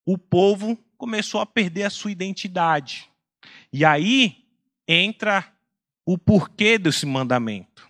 [0.06, 3.10] O povo começou a perder a sua identidade.
[3.72, 4.44] E aí
[4.86, 5.52] entra
[6.06, 7.88] o porquê desse mandamento.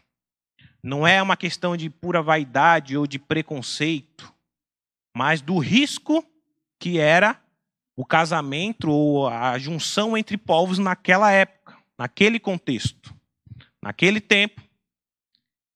[0.83, 4.33] Não é uma questão de pura vaidade ou de preconceito,
[5.16, 6.24] mas do risco
[6.79, 7.40] que era
[7.96, 13.14] o casamento ou a junção entre povos naquela época, naquele contexto.
[13.83, 14.62] Naquele tempo,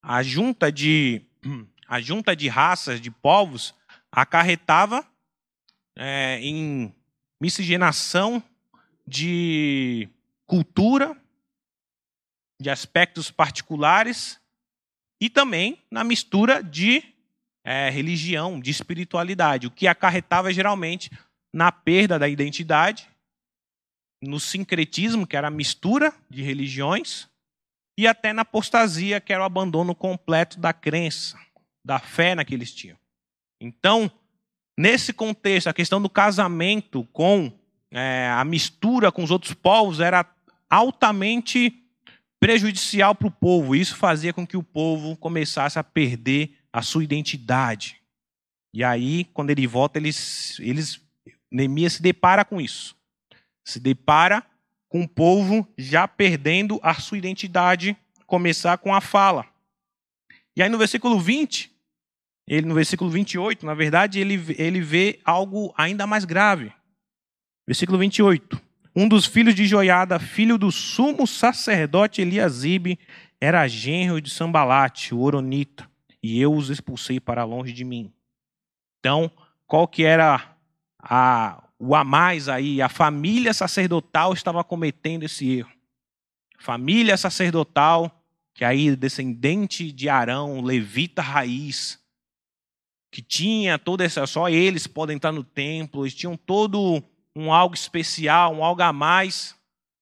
[0.03, 1.23] a junta de,
[1.89, 3.75] a junta de raças, de povos,
[4.11, 5.07] acarretava
[5.99, 6.95] é, em
[7.41, 8.43] miscigenação
[9.07, 10.09] de
[10.47, 11.21] cultura,
[12.61, 14.41] de aspectos particulares
[15.21, 17.03] e também na mistura de
[17.65, 21.11] é, religião, de espiritualidade, o que acarretava geralmente
[21.53, 23.09] na perda da identidade,
[24.23, 27.29] no sincretismo, que era a mistura de religiões,
[27.99, 31.39] e até na apostasia, que era o abandono completo da crença,
[31.85, 32.97] da fé na que eles tinham.
[33.61, 34.11] Então,
[34.79, 37.53] Nesse contexto, a questão do casamento com
[37.91, 40.25] é, a mistura com os outros povos era
[40.71, 41.83] altamente
[42.39, 43.75] prejudicial para o povo.
[43.75, 48.01] Isso fazia com que o povo começasse a perder a sua identidade.
[48.73, 51.01] E aí, quando ele volta, eles, eles,
[51.51, 52.95] Neemias se depara com isso.
[53.67, 54.47] Se depara
[54.89, 57.97] com o povo já perdendo a sua identidade,
[58.29, 59.45] começar com a fala.
[60.57, 61.77] E aí no versículo 20,
[62.49, 66.73] ele no versículo 28, na verdade, ele, ele vê algo ainda mais grave.
[67.67, 68.59] Versículo 28.
[68.97, 72.99] Um dos filhos de Joiada, filho do sumo sacerdote Eliasibe,
[73.39, 75.89] era genro de Sambalate, o Oronita,
[76.23, 78.11] e eu os expulsei para longe de mim.
[78.99, 79.31] Então,
[79.67, 80.57] qual que era
[80.99, 82.81] a, o a mais aí?
[82.81, 85.71] A família sacerdotal estava cometendo esse erro.
[86.59, 92.01] Família sacerdotal, que aí descendente de Arão, levita raiz,
[93.11, 94.27] que tinha toda essa.
[94.27, 97.03] Só eles podem estar no templo, eles tinham todo
[97.35, 99.55] um algo especial, um algo a mais.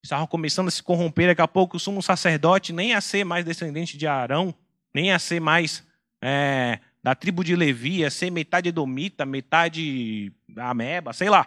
[0.05, 1.29] Estavam começando a se corromper.
[1.29, 4.55] Daqui a pouco o sumo sacerdote nem a ser mais descendente de Arão,
[4.95, 5.85] nem a ser mais
[6.23, 11.47] é, da tribo de Levi, a ser metade edomita, metade ameba, sei lá.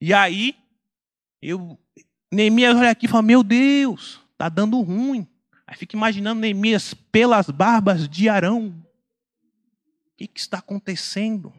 [0.00, 0.56] E aí,
[1.42, 1.78] eu,
[2.32, 5.26] Neemias olha aqui e fala: Meu Deus, está dando ruim.
[5.66, 8.74] Aí fica imaginando Neemias pelas barbas de Arão
[10.20, 11.52] que, que está acontecendo?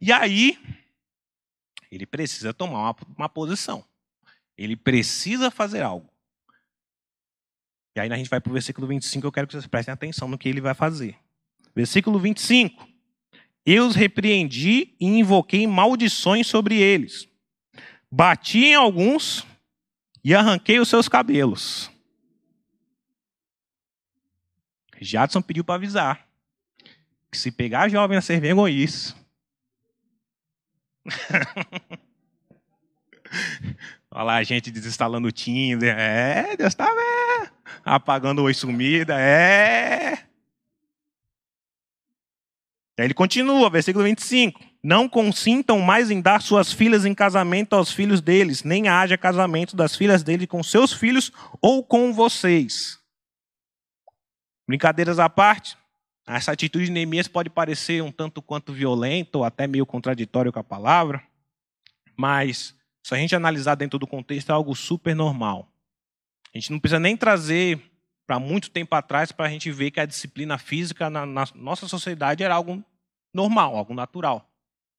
[0.00, 0.58] E aí,
[1.90, 3.84] ele precisa tomar uma, uma posição.
[4.56, 6.08] Ele precisa fazer algo.
[7.96, 10.28] E aí a gente vai para o versículo 25, eu quero que vocês prestem atenção
[10.28, 11.18] no que ele vai fazer.
[11.74, 12.88] Versículo 25.
[13.66, 17.28] Eu os repreendi e invoquei maldições sobre eles.
[18.10, 19.44] Bati em alguns
[20.22, 21.90] e arranquei os seus cabelos.
[25.00, 26.29] Jadson pediu para avisar
[27.30, 29.14] que se pegar jovem a ser vergonhice.
[34.10, 35.96] Olha lá a gente desinstalando o Tinder.
[35.96, 37.50] É, Deus está vendo.
[37.84, 39.18] Apagando oi sumida.
[39.18, 40.18] É.
[42.98, 44.60] Aí ele continua, versículo 25.
[44.82, 49.76] Não consintam mais em dar suas filhas em casamento aos filhos deles, nem haja casamento
[49.76, 51.30] das filhas dele com seus filhos
[51.62, 52.98] ou com vocês.
[54.66, 55.76] Brincadeiras à parte,
[56.26, 60.58] essa atitude de Neemias pode parecer um tanto quanto violenta ou até meio contraditório com
[60.58, 61.22] a palavra,
[62.16, 65.68] mas se a gente analisar dentro do contexto é algo super normal.
[66.54, 67.80] A gente não precisa nem trazer
[68.26, 71.88] para muito tempo atrás para a gente ver que a disciplina física na, na nossa
[71.88, 72.84] sociedade era algo
[73.34, 74.48] normal, algo natural.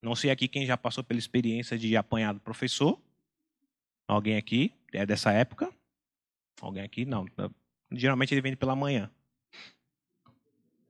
[0.02, 3.00] Não sei aqui quem já passou pela experiência de apanhar do professor.
[4.08, 5.72] Alguém aqui é dessa época?
[6.60, 7.06] Alguém aqui?
[7.06, 7.26] Não.
[7.92, 9.10] Geralmente ele vem pela manhã.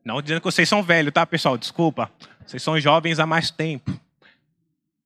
[0.04, 1.58] Não dizendo que vocês são velhos, tá, pessoal?
[1.58, 2.12] Desculpa.
[2.46, 3.92] Vocês são jovens há mais tempo.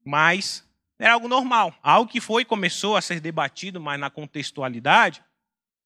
[0.03, 0.63] Mas
[0.97, 1.73] é algo normal.
[1.83, 5.23] Algo que foi começou a ser debatido, mas na contextualidade,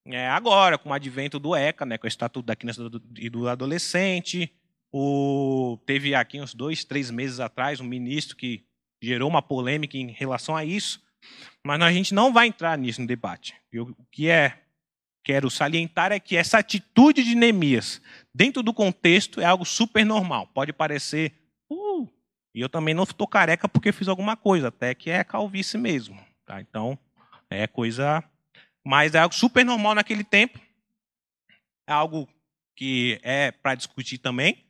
[0.05, 2.81] é agora, com o advento do ECA, né, com o Estatuto da Criança
[3.17, 4.51] e do Adolescente.
[4.91, 5.77] O...
[5.85, 8.63] Teve aqui uns dois, três meses atrás um ministro que
[9.01, 11.01] gerou uma polêmica em relação a isso,
[11.65, 13.55] Mas a gente não vai entrar nisso no debate.
[13.73, 14.57] O que é
[15.29, 18.01] quero salientar é que essa atitude de Neemias,
[18.33, 20.47] dentro do contexto, é algo super normal.
[20.47, 21.33] Pode parecer,
[21.69, 22.09] uh,
[22.51, 26.19] e eu também não estou careca porque fiz alguma coisa, até que é calvície mesmo.
[26.47, 26.59] Tá?
[26.59, 26.97] Então,
[27.47, 28.23] é coisa.
[28.83, 30.59] Mas é algo super normal naquele tempo.
[31.87, 32.27] É algo
[32.75, 34.65] que é para discutir também.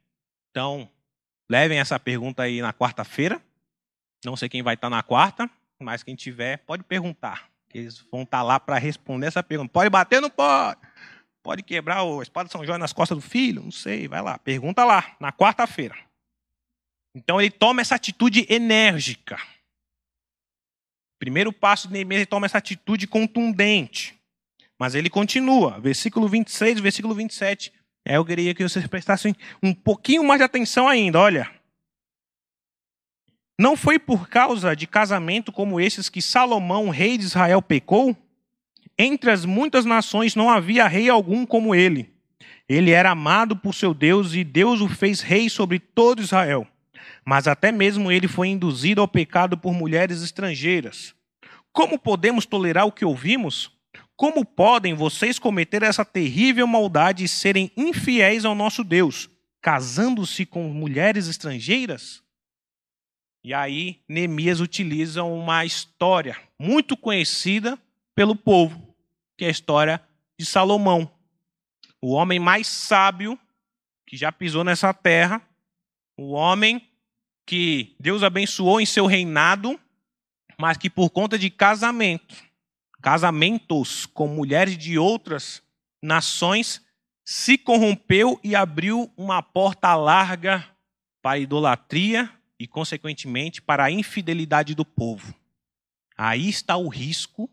[0.52, 0.90] Então,
[1.50, 3.42] levem essa pergunta aí na quarta-feira.
[4.26, 5.50] Não sei quem vai estar na quarta,
[5.80, 7.50] mas quem tiver, pode perguntar.
[7.74, 9.72] Eles vão estar lá para responder essa pergunta.
[9.72, 10.80] Pode bater ou não pode?
[11.44, 13.64] Pode quebrar a espada de São João nas costas do filho?
[13.64, 14.38] Não sei, vai lá.
[14.40, 15.96] Pergunta lá, na quarta-feira.
[17.16, 19.40] Então ele toma essa atitude enérgica.
[21.20, 24.18] Primeiro passo de Neemias, ele toma essa atitude contundente.
[24.80, 27.74] Mas ele continua, versículo 26, versículo 27.
[28.06, 31.59] É, eu queria que vocês prestassem um pouquinho mais de atenção ainda, olha.
[33.60, 38.16] Não foi por causa de casamento como esses que Salomão, rei de Israel, pecou?
[38.98, 42.10] Entre as muitas nações não havia rei algum como ele.
[42.70, 46.66] Ele era amado por seu Deus e Deus o fez rei sobre todo Israel.
[47.26, 51.14] Mas até mesmo ele foi induzido ao pecado por mulheres estrangeiras.
[51.74, 53.72] Como podemos tolerar o que ouvimos?
[54.16, 59.30] Como podem vocês cometer essa terrível maldade e serem infiéis ao nosso Deus,
[59.62, 62.24] casando-se com mulheres estrangeiras?
[63.44, 67.80] E aí, Neemias utiliza uma história muito conhecida
[68.14, 68.94] pelo povo,
[69.38, 70.02] que é a história
[70.38, 71.10] de Salomão,
[72.02, 73.40] o homem mais sábio
[74.06, 75.42] que já pisou nessa terra,
[76.18, 76.90] o homem
[77.46, 79.80] que Deus abençoou em seu reinado,
[80.58, 82.36] mas que por conta de casamento,
[83.02, 85.62] casamentos com mulheres de outras
[86.02, 86.82] nações,
[87.24, 90.66] se corrompeu e abriu uma porta larga
[91.22, 92.30] para idolatria
[92.60, 95.34] e, consequentemente, para a infidelidade do povo.
[96.18, 97.50] Aí está o risco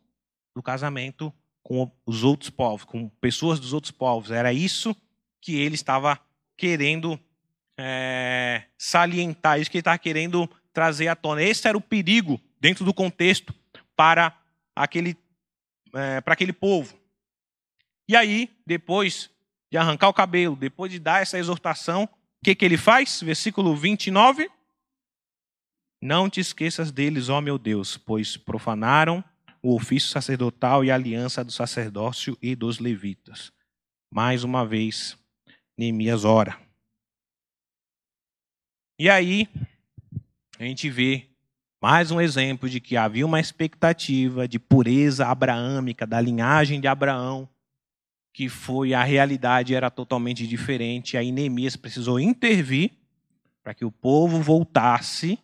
[0.55, 1.33] do casamento
[1.63, 4.31] com os outros povos, com pessoas dos outros povos.
[4.31, 4.97] Era isso
[5.41, 6.19] que ele estava
[6.57, 7.19] querendo
[7.79, 11.43] é, salientar, isso que ele estava querendo trazer à tona.
[11.43, 13.55] Esse era o perigo dentro do contexto
[13.95, 14.37] para
[14.75, 15.17] aquele,
[15.95, 16.99] é, para aquele povo.
[18.09, 19.31] E aí, depois
[19.71, 23.21] de arrancar o cabelo, depois de dar essa exortação, o que, que ele faz?
[23.23, 24.51] Versículo 29.
[26.01, 29.25] Não te esqueças deles, ó meu Deus, pois profanaram
[29.63, 33.53] o ofício sacerdotal e a aliança do sacerdócio e dos levitas.
[34.13, 35.19] Mais uma vez,
[35.77, 36.59] Neemias ora.
[38.99, 39.49] E aí,
[40.59, 41.29] a gente vê
[41.83, 47.49] mais um exemplo de que havia uma expectativa de pureza abraâmica, da linhagem de Abraão,
[48.33, 51.17] que foi a realidade era totalmente diferente.
[51.17, 52.93] Aí Neemias precisou intervir
[53.63, 55.39] para que o povo voltasse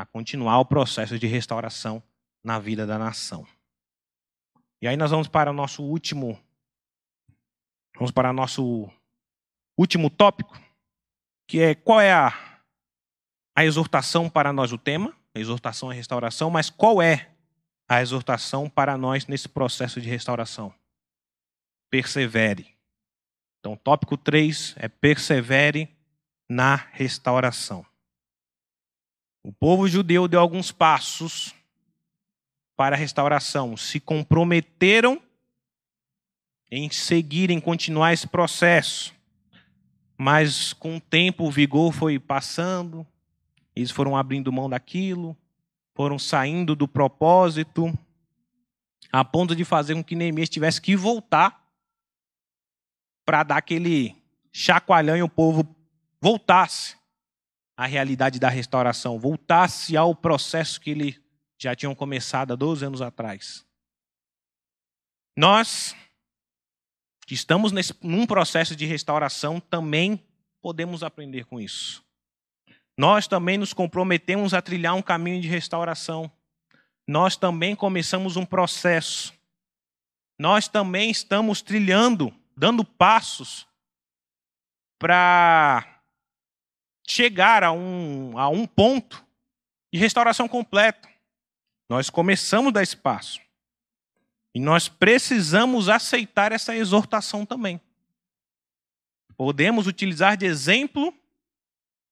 [0.00, 2.02] a continuar o processo de restauração
[2.42, 3.46] na vida da nação.
[4.80, 6.40] E aí nós vamos para o nosso último
[7.94, 8.88] vamos para o nosso
[9.76, 10.58] último tópico,
[11.46, 12.32] que é qual é a
[13.54, 17.28] a exortação para nós o tema, a exortação à restauração, mas qual é
[17.86, 20.72] a exortação para nós nesse processo de restauração?
[21.90, 22.74] Persevere.
[23.58, 25.94] Então, tópico 3 é persevere
[26.48, 27.84] na restauração.
[29.42, 31.54] O povo judeu deu alguns passos
[32.76, 35.20] para a restauração, se comprometeram
[36.70, 39.14] em seguir, em continuar esse processo.
[40.16, 43.06] Mas com o tempo o vigor foi passando,
[43.74, 45.36] eles foram abrindo mão daquilo,
[45.94, 47.92] foram saindo do propósito,
[49.10, 51.66] a ponto de fazer com que Neemias tivesse que voltar
[53.24, 54.14] para dar aquele
[54.52, 55.66] chacoalhão e o povo
[56.20, 56.99] voltasse
[57.80, 61.18] a realidade da restauração, voltasse ao processo que ele
[61.58, 63.64] já tinham começado há 12 anos atrás.
[65.34, 65.96] Nós,
[67.26, 70.22] que estamos nesse, num processo de restauração, também
[70.60, 72.04] podemos aprender com isso.
[72.98, 76.30] Nós também nos comprometemos a trilhar um caminho de restauração.
[77.08, 79.32] Nós também começamos um processo.
[80.38, 83.66] Nós também estamos trilhando, dando passos
[84.98, 85.89] para
[87.10, 89.24] chegar a um, a um ponto
[89.92, 91.08] de restauração completa.
[91.88, 93.40] Nós começamos a dar espaço.
[94.54, 97.80] E nós precisamos aceitar essa exortação também.
[99.36, 101.12] Podemos utilizar de exemplo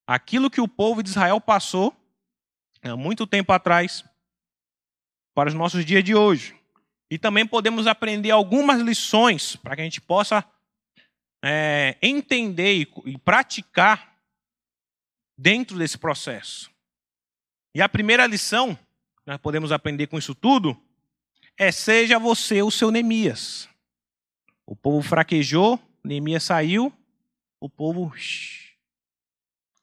[0.07, 1.94] aquilo que o povo de Israel passou
[2.82, 4.05] há muito tempo atrás
[5.34, 6.57] para os nossos dias de hoje.
[7.11, 10.44] E também podemos aprender algumas lições para que a gente possa
[11.44, 14.07] é, entender e, e praticar
[15.39, 16.68] dentro desse processo.
[17.72, 18.76] E a primeira lição,
[19.24, 20.76] nós podemos aprender com isso tudo,
[21.57, 23.68] é seja você o seu Neemias.
[24.66, 26.93] O povo fraquejou, Neemias saiu,
[27.61, 28.12] o povo.
[28.16, 28.74] Shh,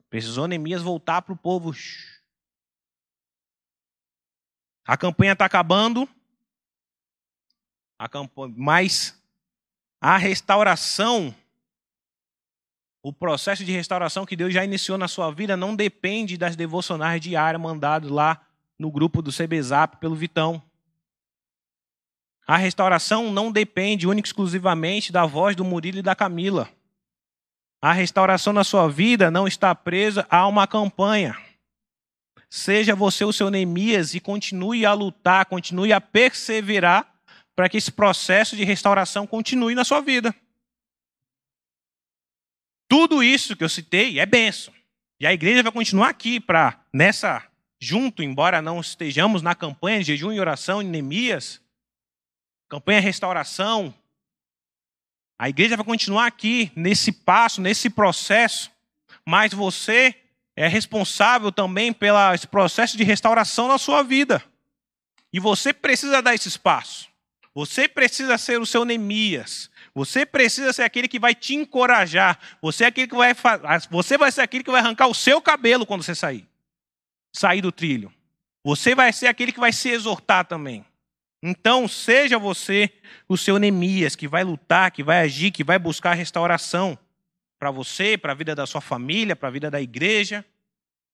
[0.10, 1.74] precisou Neemias voltar para o povo.
[1.74, 2.22] Shh.
[4.86, 6.08] A campanha está acabando,
[7.98, 8.08] a
[8.56, 9.20] mas
[10.00, 11.34] a restauração,
[13.08, 17.22] o processo de restauração que Deus já iniciou na sua vida não depende das devocionais
[17.22, 18.42] diárias mandadas lá
[18.80, 20.60] no grupo do CBZAP pelo Vitão.
[22.48, 26.68] A restauração não depende única e exclusivamente da voz do Murilo e da Camila.
[27.80, 31.38] A restauração na sua vida não está presa a uma campanha.
[32.50, 37.08] Seja você o seu Neemias e continue a lutar, continue a perseverar
[37.56, 40.34] para que esse processo de restauração continue na sua vida.
[42.88, 44.74] Tudo isso que eu citei é benção.
[45.20, 47.44] E a igreja vai continuar aqui para, nessa,
[47.80, 51.62] junto, embora não estejamos na campanha de jejum e oração em Neemias,
[52.68, 53.94] campanha restauração.
[55.40, 58.72] A igreja vai continuar aqui nesse passo, nesse processo,
[59.26, 60.16] mas você
[60.56, 62.18] é responsável também pelo
[62.50, 64.44] processo de restauração na sua vida.
[65.32, 67.10] E você precisa dar esse espaço.
[67.56, 69.72] Você precisa ser o seu Neemias.
[69.94, 72.38] Você precisa ser aquele que vai te encorajar.
[72.62, 73.34] Você é aquele que vai
[73.90, 76.46] você vai ser aquele que vai arrancar o seu cabelo quando você sair.
[77.34, 78.14] Sair do trilho.
[78.62, 80.86] Você vai ser aquele que vai se exortar também.
[81.42, 82.90] Então, seja você
[83.30, 86.98] o seu Neemias, que vai lutar, que vai agir, que vai buscar restauração
[87.58, 90.44] para você, para a vida da sua família, para a vida da igreja.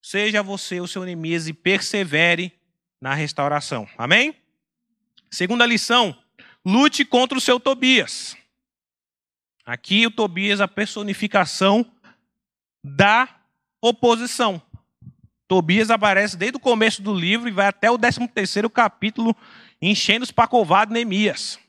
[0.02, 2.52] Seja você o seu Neemias e persevere
[3.00, 3.88] na restauração.
[3.98, 4.34] Amém?
[5.30, 6.18] Segunda lição:
[6.66, 8.36] lute contra o seu Tobias.
[9.66, 11.86] Aqui o Tobias é a personificação
[12.84, 13.28] da
[13.82, 14.62] oposição.
[15.48, 19.36] Tobias aparece desde o começo do livro e vai até o 13 terceiro capítulo
[19.82, 21.60] enchendo os pacovados Neemias.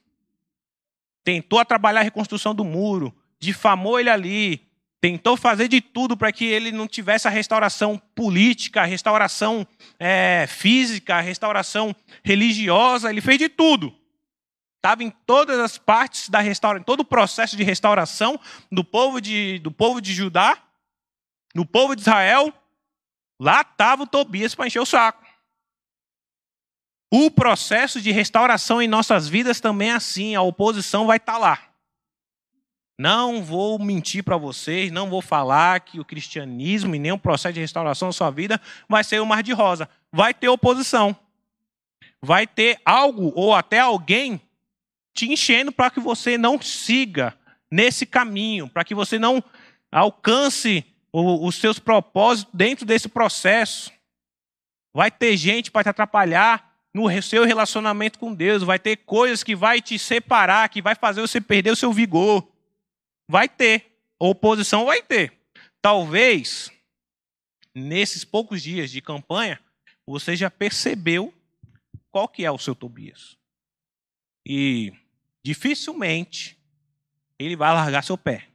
[1.24, 4.68] Tentou trabalhar a reconstrução do muro, difamou ele ali,
[5.00, 9.66] tentou fazer de tudo para que ele não tivesse a restauração política, a restauração
[9.98, 13.92] é, física, a restauração religiosa, ele fez de tudo.
[14.82, 18.38] Estava em todas as partes da restauração, em todo o processo de restauração
[18.70, 20.60] do povo de, do povo de Judá,
[21.54, 22.52] do povo de Israel.
[23.40, 25.24] Lá estava o Tobias para encher o saco.
[27.12, 31.38] O processo de restauração em nossas vidas também é assim, a oposição vai estar tá
[31.38, 31.62] lá.
[32.98, 37.60] Não vou mentir para vocês, não vou falar que o cristianismo e o processo de
[37.60, 39.88] restauração da sua vida vai ser o mar de rosa.
[40.10, 41.16] Vai ter oposição.
[42.20, 44.40] Vai ter algo ou até alguém
[45.14, 47.36] te enchendo para que você não siga
[47.70, 49.42] nesse caminho, para que você não
[49.90, 53.92] alcance os seus propósitos dentro desse processo.
[54.94, 59.56] Vai ter gente para te atrapalhar no seu relacionamento com Deus, vai ter coisas que
[59.56, 62.46] vai te separar, que vai fazer você perder o seu vigor.
[63.28, 63.98] Vai ter.
[64.18, 65.32] Oposição vai ter.
[65.80, 66.70] Talvez,
[67.74, 69.58] nesses poucos dias de campanha,
[70.06, 71.32] você já percebeu
[72.10, 73.36] qual que é o seu Tobias.
[74.46, 74.92] E
[75.44, 76.58] dificilmente
[77.38, 78.46] ele vai largar seu pé.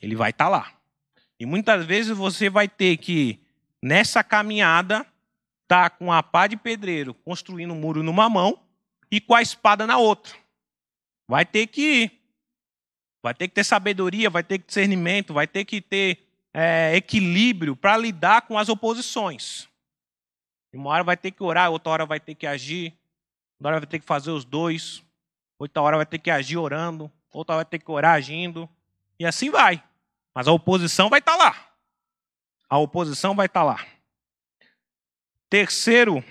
[0.00, 0.72] Ele vai estar tá lá.
[1.38, 3.40] E muitas vezes você vai ter que,
[3.82, 5.06] nessa caminhada,
[5.62, 8.60] está com a pá de pedreiro construindo um muro numa mão
[9.10, 10.34] e com a espada na outra.
[11.28, 12.12] Vai ter que ir.
[13.22, 16.94] Vai ter que ter sabedoria, vai ter que ter discernimento, vai ter que ter é,
[16.96, 19.68] equilíbrio para lidar com as oposições.
[20.72, 22.94] Uma hora vai ter que orar, outra hora vai ter que agir,
[23.58, 25.02] outra hora vai ter que fazer os dois,
[25.58, 28.68] outra hora vai ter que agir orando, outra hora vai ter que orar agindo,
[29.18, 29.82] e assim vai.
[30.34, 31.70] Mas a oposição vai estar tá lá.
[32.68, 33.86] A oposição vai estar tá lá.
[35.48, 36.22] Terceiro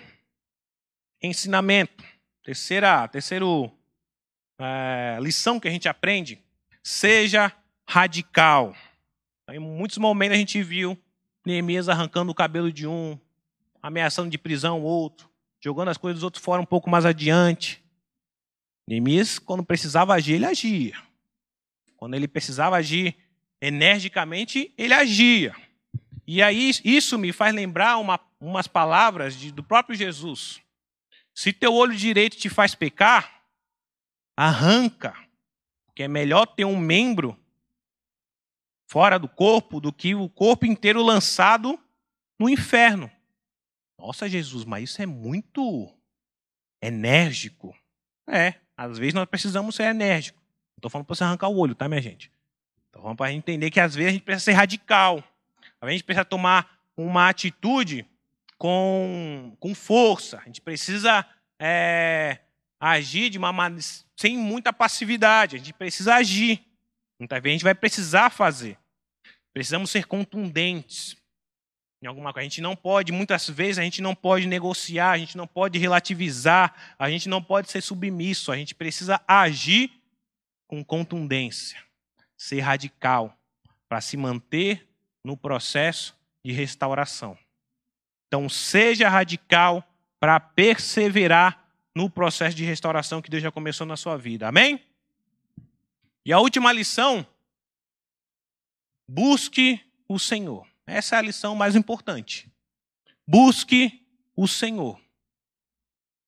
[1.22, 2.04] ensinamento,
[2.44, 3.72] terceira, terceiro
[4.60, 6.40] é, lição que a gente aprende,
[6.84, 7.52] seja
[7.88, 8.76] radical.
[9.50, 10.98] Em muitos momentos a gente viu
[11.46, 13.18] Neemias arrancando o cabelo de um,
[13.82, 15.30] ameaçando de prisão o outro,
[15.64, 17.85] jogando as coisas dos outros fora um pouco mais adiante.
[18.88, 21.02] Neemias, quando precisava agir, ele agia.
[21.98, 23.16] Quando ele precisava agir
[23.60, 25.56] energicamente, ele agia.
[26.28, 30.62] E aí isso me faz lembrar uma, umas palavras de, do próprio Jesus.
[31.34, 33.44] Se teu olho direito te faz pecar,
[34.38, 35.14] arranca,
[35.86, 37.38] porque é melhor ter um membro
[38.88, 41.80] fora do corpo do que o corpo inteiro lançado
[42.40, 43.12] no inferno.
[43.98, 45.92] Nossa, Jesus, mas isso é muito
[46.82, 47.76] enérgico.
[48.28, 50.42] É, às vezes nós precisamos ser enérgicos.
[50.42, 52.32] Não estou falando para você arrancar o olho, tá, minha gente?
[52.88, 55.24] Estou falando para entender que às vezes a gente precisa ser radical.
[55.82, 58.06] A gente precisa tomar uma atitude
[58.58, 61.26] com, com força, a gente precisa
[61.60, 62.40] é,
[62.80, 63.84] agir de uma maneira,
[64.16, 66.66] sem muita passividade, a gente precisa agir.
[67.20, 68.78] Muitas vezes a gente vai precisar fazer.
[69.54, 71.16] Precisamos ser contundentes
[72.06, 72.46] em alguma coisa.
[72.46, 75.78] A gente não pode, muitas vezes, a gente não pode negociar, a gente não pode
[75.78, 79.92] relativizar, a gente não pode ser submisso, a gente precisa agir
[80.68, 81.82] com contundência,
[82.38, 83.38] ser radical,
[83.88, 84.88] para se manter
[85.24, 87.38] no processo de restauração.
[88.28, 89.84] Então, seja radical
[90.20, 94.48] para perseverar no processo de restauração que Deus já começou na sua vida.
[94.48, 94.84] Amém?
[96.26, 97.26] E a última lição:
[99.08, 100.75] busque o Senhor.
[100.88, 102.50] Essa é a lição mais importante.
[103.28, 104.06] Busque
[104.36, 105.00] o Senhor.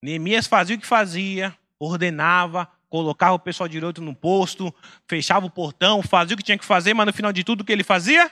[0.01, 4.73] Neemias fazia o que fazia, ordenava, colocava o pessoal direito no posto,
[5.07, 7.65] fechava o portão, fazia o que tinha que fazer, mas no final de tudo o
[7.65, 8.31] que ele fazia?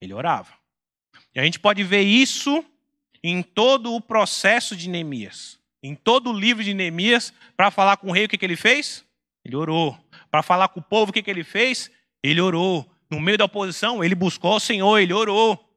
[0.00, 0.52] Ele orava.
[1.34, 2.64] E a gente pode ver isso
[3.22, 5.58] em todo o processo de Neemias.
[5.82, 8.56] Em todo o livro de Neemias, para falar com o rei, o que, que ele
[8.56, 9.04] fez?
[9.44, 9.98] Ele orou.
[10.30, 11.90] Para falar com o povo, o que, que ele fez?
[12.22, 15.70] Ele orou no meio da oposição, ele buscou o Senhor, ele orou.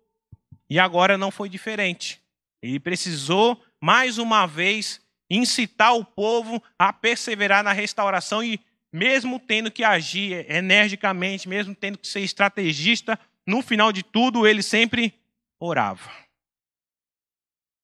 [0.70, 2.20] E agora não foi diferente.
[2.62, 8.60] Ele precisou, mais uma vez, incitar o povo a perseverar na restauração e,
[8.92, 14.64] mesmo tendo que agir energicamente, mesmo tendo que ser estrategista, no final de tudo, ele
[14.64, 15.14] sempre
[15.60, 16.12] orava.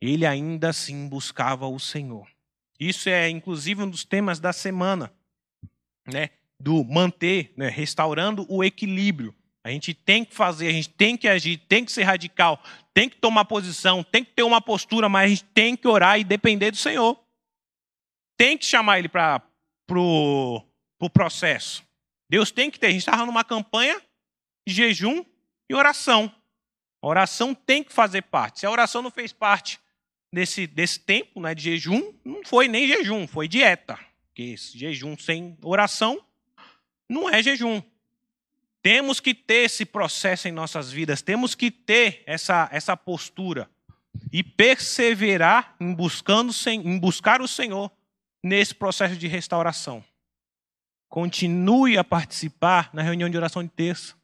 [0.02, 2.28] Ele ainda assim buscava o Senhor.
[2.80, 5.14] Isso é, inclusive, um dos temas da semana,
[6.06, 6.32] né?
[6.60, 7.68] do manter, né?
[7.68, 9.36] restaurando o equilíbrio.
[9.64, 12.62] A gente tem que fazer, a gente tem que agir, tem que ser radical,
[12.94, 16.20] tem que tomar posição, tem que ter uma postura, mas a gente tem que orar
[16.20, 17.18] e depender do Senhor.
[18.38, 19.42] Tem que chamar Ele para
[19.96, 20.62] o
[20.98, 21.84] pro processo.
[22.30, 22.88] Deus tem que ter.
[22.88, 24.02] A gente estava numa campanha
[24.68, 25.24] de jejum
[25.70, 26.34] e oração.
[27.02, 28.62] A oração tem que fazer parte.
[28.62, 29.80] Se a oração não fez parte
[30.32, 34.00] desse, desse tempo né, de jejum, não foi nem jejum, foi dieta.
[34.28, 36.24] Porque jejum sem oração
[37.10, 37.82] não é jejum.
[38.84, 43.70] Temos que ter esse processo em nossas vidas, temos que ter essa, essa postura
[44.30, 47.90] e perseverar em, buscando, em buscar o Senhor
[48.44, 50.04] nesse processo de restauração.
[51.08, 54.16] Continue a participar na reunião de oração de terça.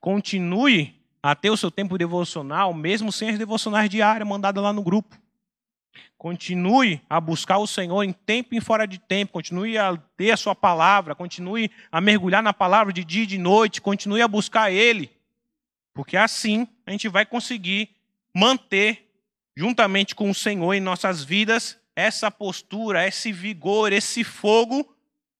[0.00, 4.82] Continue a ter o seu tempo devocional, mesmo sem as devocionais diárias mandadas lá no
[4.82, 5.16] grupo.
[6.18, 9.32] Continue a buscar o Senhor em tempo e fora de tempo.
[9.32, 11.14] Continue a ter a sua palavra.
[11.14, 13.80] Continue a mergulhar na palavra de dia e de noite.
[13.80, 15.12] Continue a buscar Ele.
[15.94, 17.90] Porque assim a gente vai conseguir
[18.34, 19.08] manter,
[19.56, 24.92] juntamente com o Senhor em nossas vidas, essa postura, esse vigor, esse fogo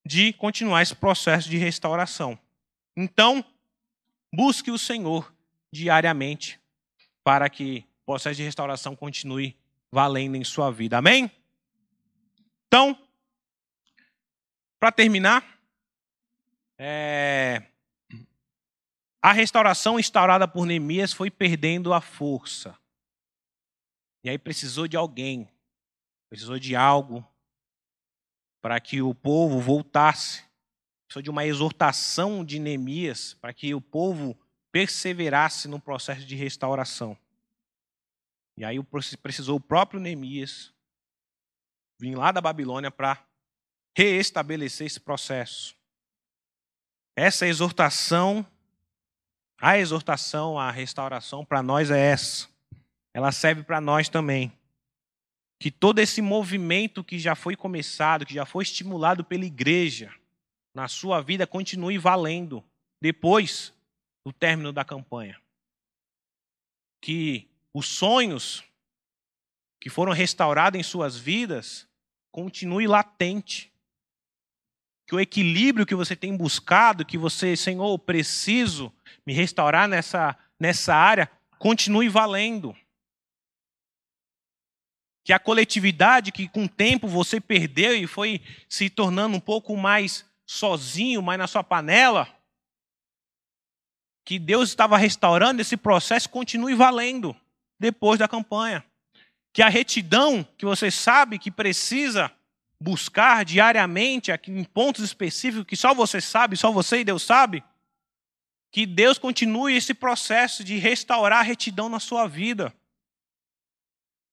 [0.07, 2.39] de continuar esse processo de restauração.
[2.97, 3.45] Então,
[4.33, 5.33] busque o Senhor
[5.72, 6.59] diariamente
[7.24, 9.57] para que o processo de restauração continue
[9.91, 10.99] valendo em sua vida.
[10.99, 11.30] Amém?
[12.66, 12.99] Então,
[14.78, 15.59] para terminar,
[16.78, 17.62] é...
[19.20, 22.76] a restauração instaurada por Neemias foi perdendo a força.
[24.22, 25.49] E aí precisou de alguém,
[26.28, 27.26] precisou de algo
[28.61, 30.45] para que o povo voltasse.
[31.07, 34.39] Precisou de uma exortação de Neemias para que o povo
[34.70, 37.16] perseverasse no processo de restauração.
[38.59, 38.83] E aí
[39.23, 40.75] precisou o próprio Neemias
[42.01, 43.25] vir lá da Babilônia para
[43.97, 45.77] reestabelecer esse processo.
[47.17, 48.45] Essa exortação,
[49.61, 52.49] a exortação, a restauração para nós é essa.
[53.15, 54.53] Ela serve para nós também.
[55.61, 60.13] Que todo esse movimento que já foi começado, que já foi estimulado pela igreja,
[60.75, 62.65] na sua vida continue valendo
[63.01, 63.73] depois
[64.27, 65.41] do término da campanha.
[67.01, 68.64] Que os sonhos
[69.81, 71.89] que foram restaurados em suas vidas
[72.31, 73.73] continue latente.
[75.07, 78.93] Que o equilíbrio que você tem buscado, que você, Senhor, preciso
[79.27, 82.77] me restaurar nessa, nessa área, continue valendo.
[85.25, 89.77] Que a coletividade que com o tempo você perdeu e foi se tornando um pouco
[89.77, 92.29] mais sozinho, mais na sua panela,
[94.25, 97.35] que Deus estava restaurando esse processo continue valendo
[97.79, 98.85] depois da campanha.
[99.53, 102.31] Que a retidão que você sabe que precisa
[102.81, 107.62] buscar diariamente, em pontos específicos que só você sabe, só você e Deus sabe,
[108.70, 112.72] que Deus continue esse processo de restaurar a retidão na sua vida.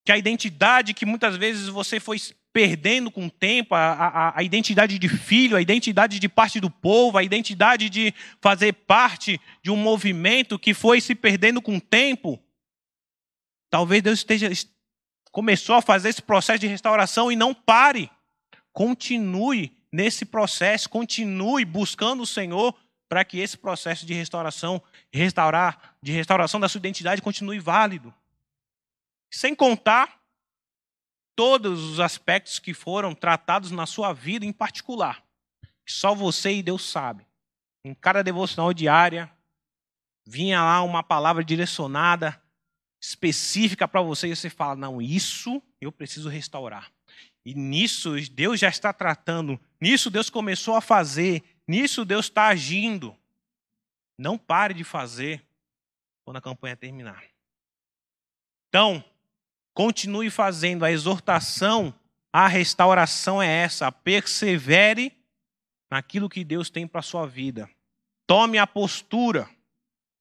[0.06, 2.20] Que a identidade que muitas vezes você foi
[2.54, 6.70] perdendo com o tempo, a, a, a, identidade de filho, a identidade de parte do
[6.70, 11.82] povo, a identidade de fazer parte de um movimento que foi se perdendo com o
[11.82, 12.39] tempo,
[13.76, 14.50] Talvez Deus esteja
[15.34, 18.10] começou a fazer esse processo de restauração e não pare.
[18.72, 22.74] Continue nesse processo, continue buscando o Senhor
[23.10, 28.14] para que esse processo de restauração, restaurar, de restauração da sua identidade continue válido.
[29.30, 30.22] Sem contar
[31.36, 35.22] todos os aspectos que foram tratados na sua vida em particular,
[35.86, 37.28] que só você e Deus sabe.
[37.84, 39.30] Em cada devocional diária
[40.26, 42.42] vinha lá uma palavra direcionada
[43.10, 46.91] específica para você e você fala: "Não, isso eu preciso restaurar".
[47.45, 53.16] E nisso Deus já está tratando, nisso Deus começou a fazer, nisso Deus está agindo.
[54.18, 55.45] Não pare de fazer
[56.24, 57.24] quando a campanha terminar.
[58.68, 59.03] Então,
[59.74, 60.84] continue fazendo.
[60.84, 61.93] A exortação
[62.34, 65.14] à restauração é essa: persevere
[65.91, 67.70] naquilo que Deus tem para a sua vida.
[68.26, 69.47] Tome a postura.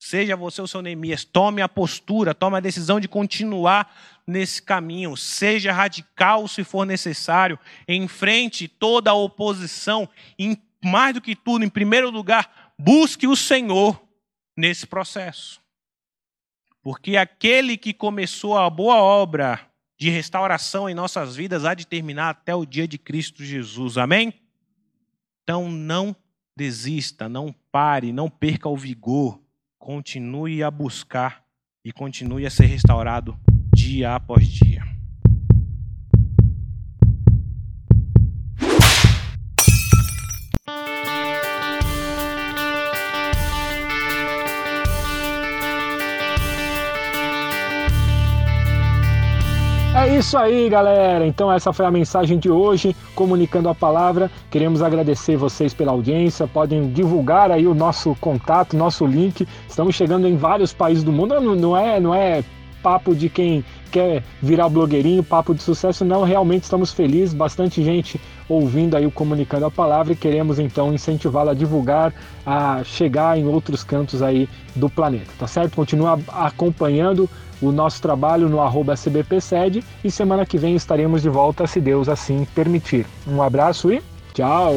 [0.07, 3.91] Seja você o seu Neemias, tome a postura, tome a decisão de continuar
[4.27, 5.17] nesse caminho.
[5.17, 7.59] Seja radical se for necessário.
[7.89, 10.07] Enfrente toda a oposição.
[10.39, 13.99] E, mais do que tudo, em primeiro lugar, busque o Senhor
[14.55, 15.59] nesse processo.
[16.83, 19.59] Porque aquele que começou a boa obra
[19.99, 23.97] de restauração em nossas vidas há de terminar até o dia de Cristo Jesus.
[23.97, 24.35] Amém?
[25.43, 26.15] Então não
[26.55, 29.43] desista, não pare, não perca o vigor
[29.85, 31.45] continue a buscar
[31.85, 33.39] e continue a ser restaurado
[33.75, 34.83] dia após dia.
[50.05, 51.27] É isso aí, galera.
[51.27, 54.31] Então essa foi a mensagem de hoje, comunicando a palavra.
[54.51, 56.47] Queremos agradecer vocês pela audiência.
[56.47, 59.49] Podem divulgar aí o nosso contato, nosso link.
[59.67, 61.41] Estamos chegando em vários países do mundo.
[61.41, 62.45] Não, não é, não é
[62.83, 66.23] papo de quem quer virar blogueirinho, papo de sucesso, não.
[66.23, 71.53] Realmente estamos felizes, bastante gente ouvindo aí o Comunicando a Palavra e queremos então incentivá-la
[71.53, 72.13] a divulgar,
[72.45, 74.47] a chegar em outros cantos aí
[74.77, 75.75] do planeta, tá certo?
[75.75, 77.27] Continua acompanhando
[77.61, 82.09] o nosso trabalho no arroba CBPSED e semana que vem estaremos de volta, se Deus
[82.09, 83.07] assim permitir.
[83.27, 84.03] Um abraço e
[84.33, 84.77] tchau!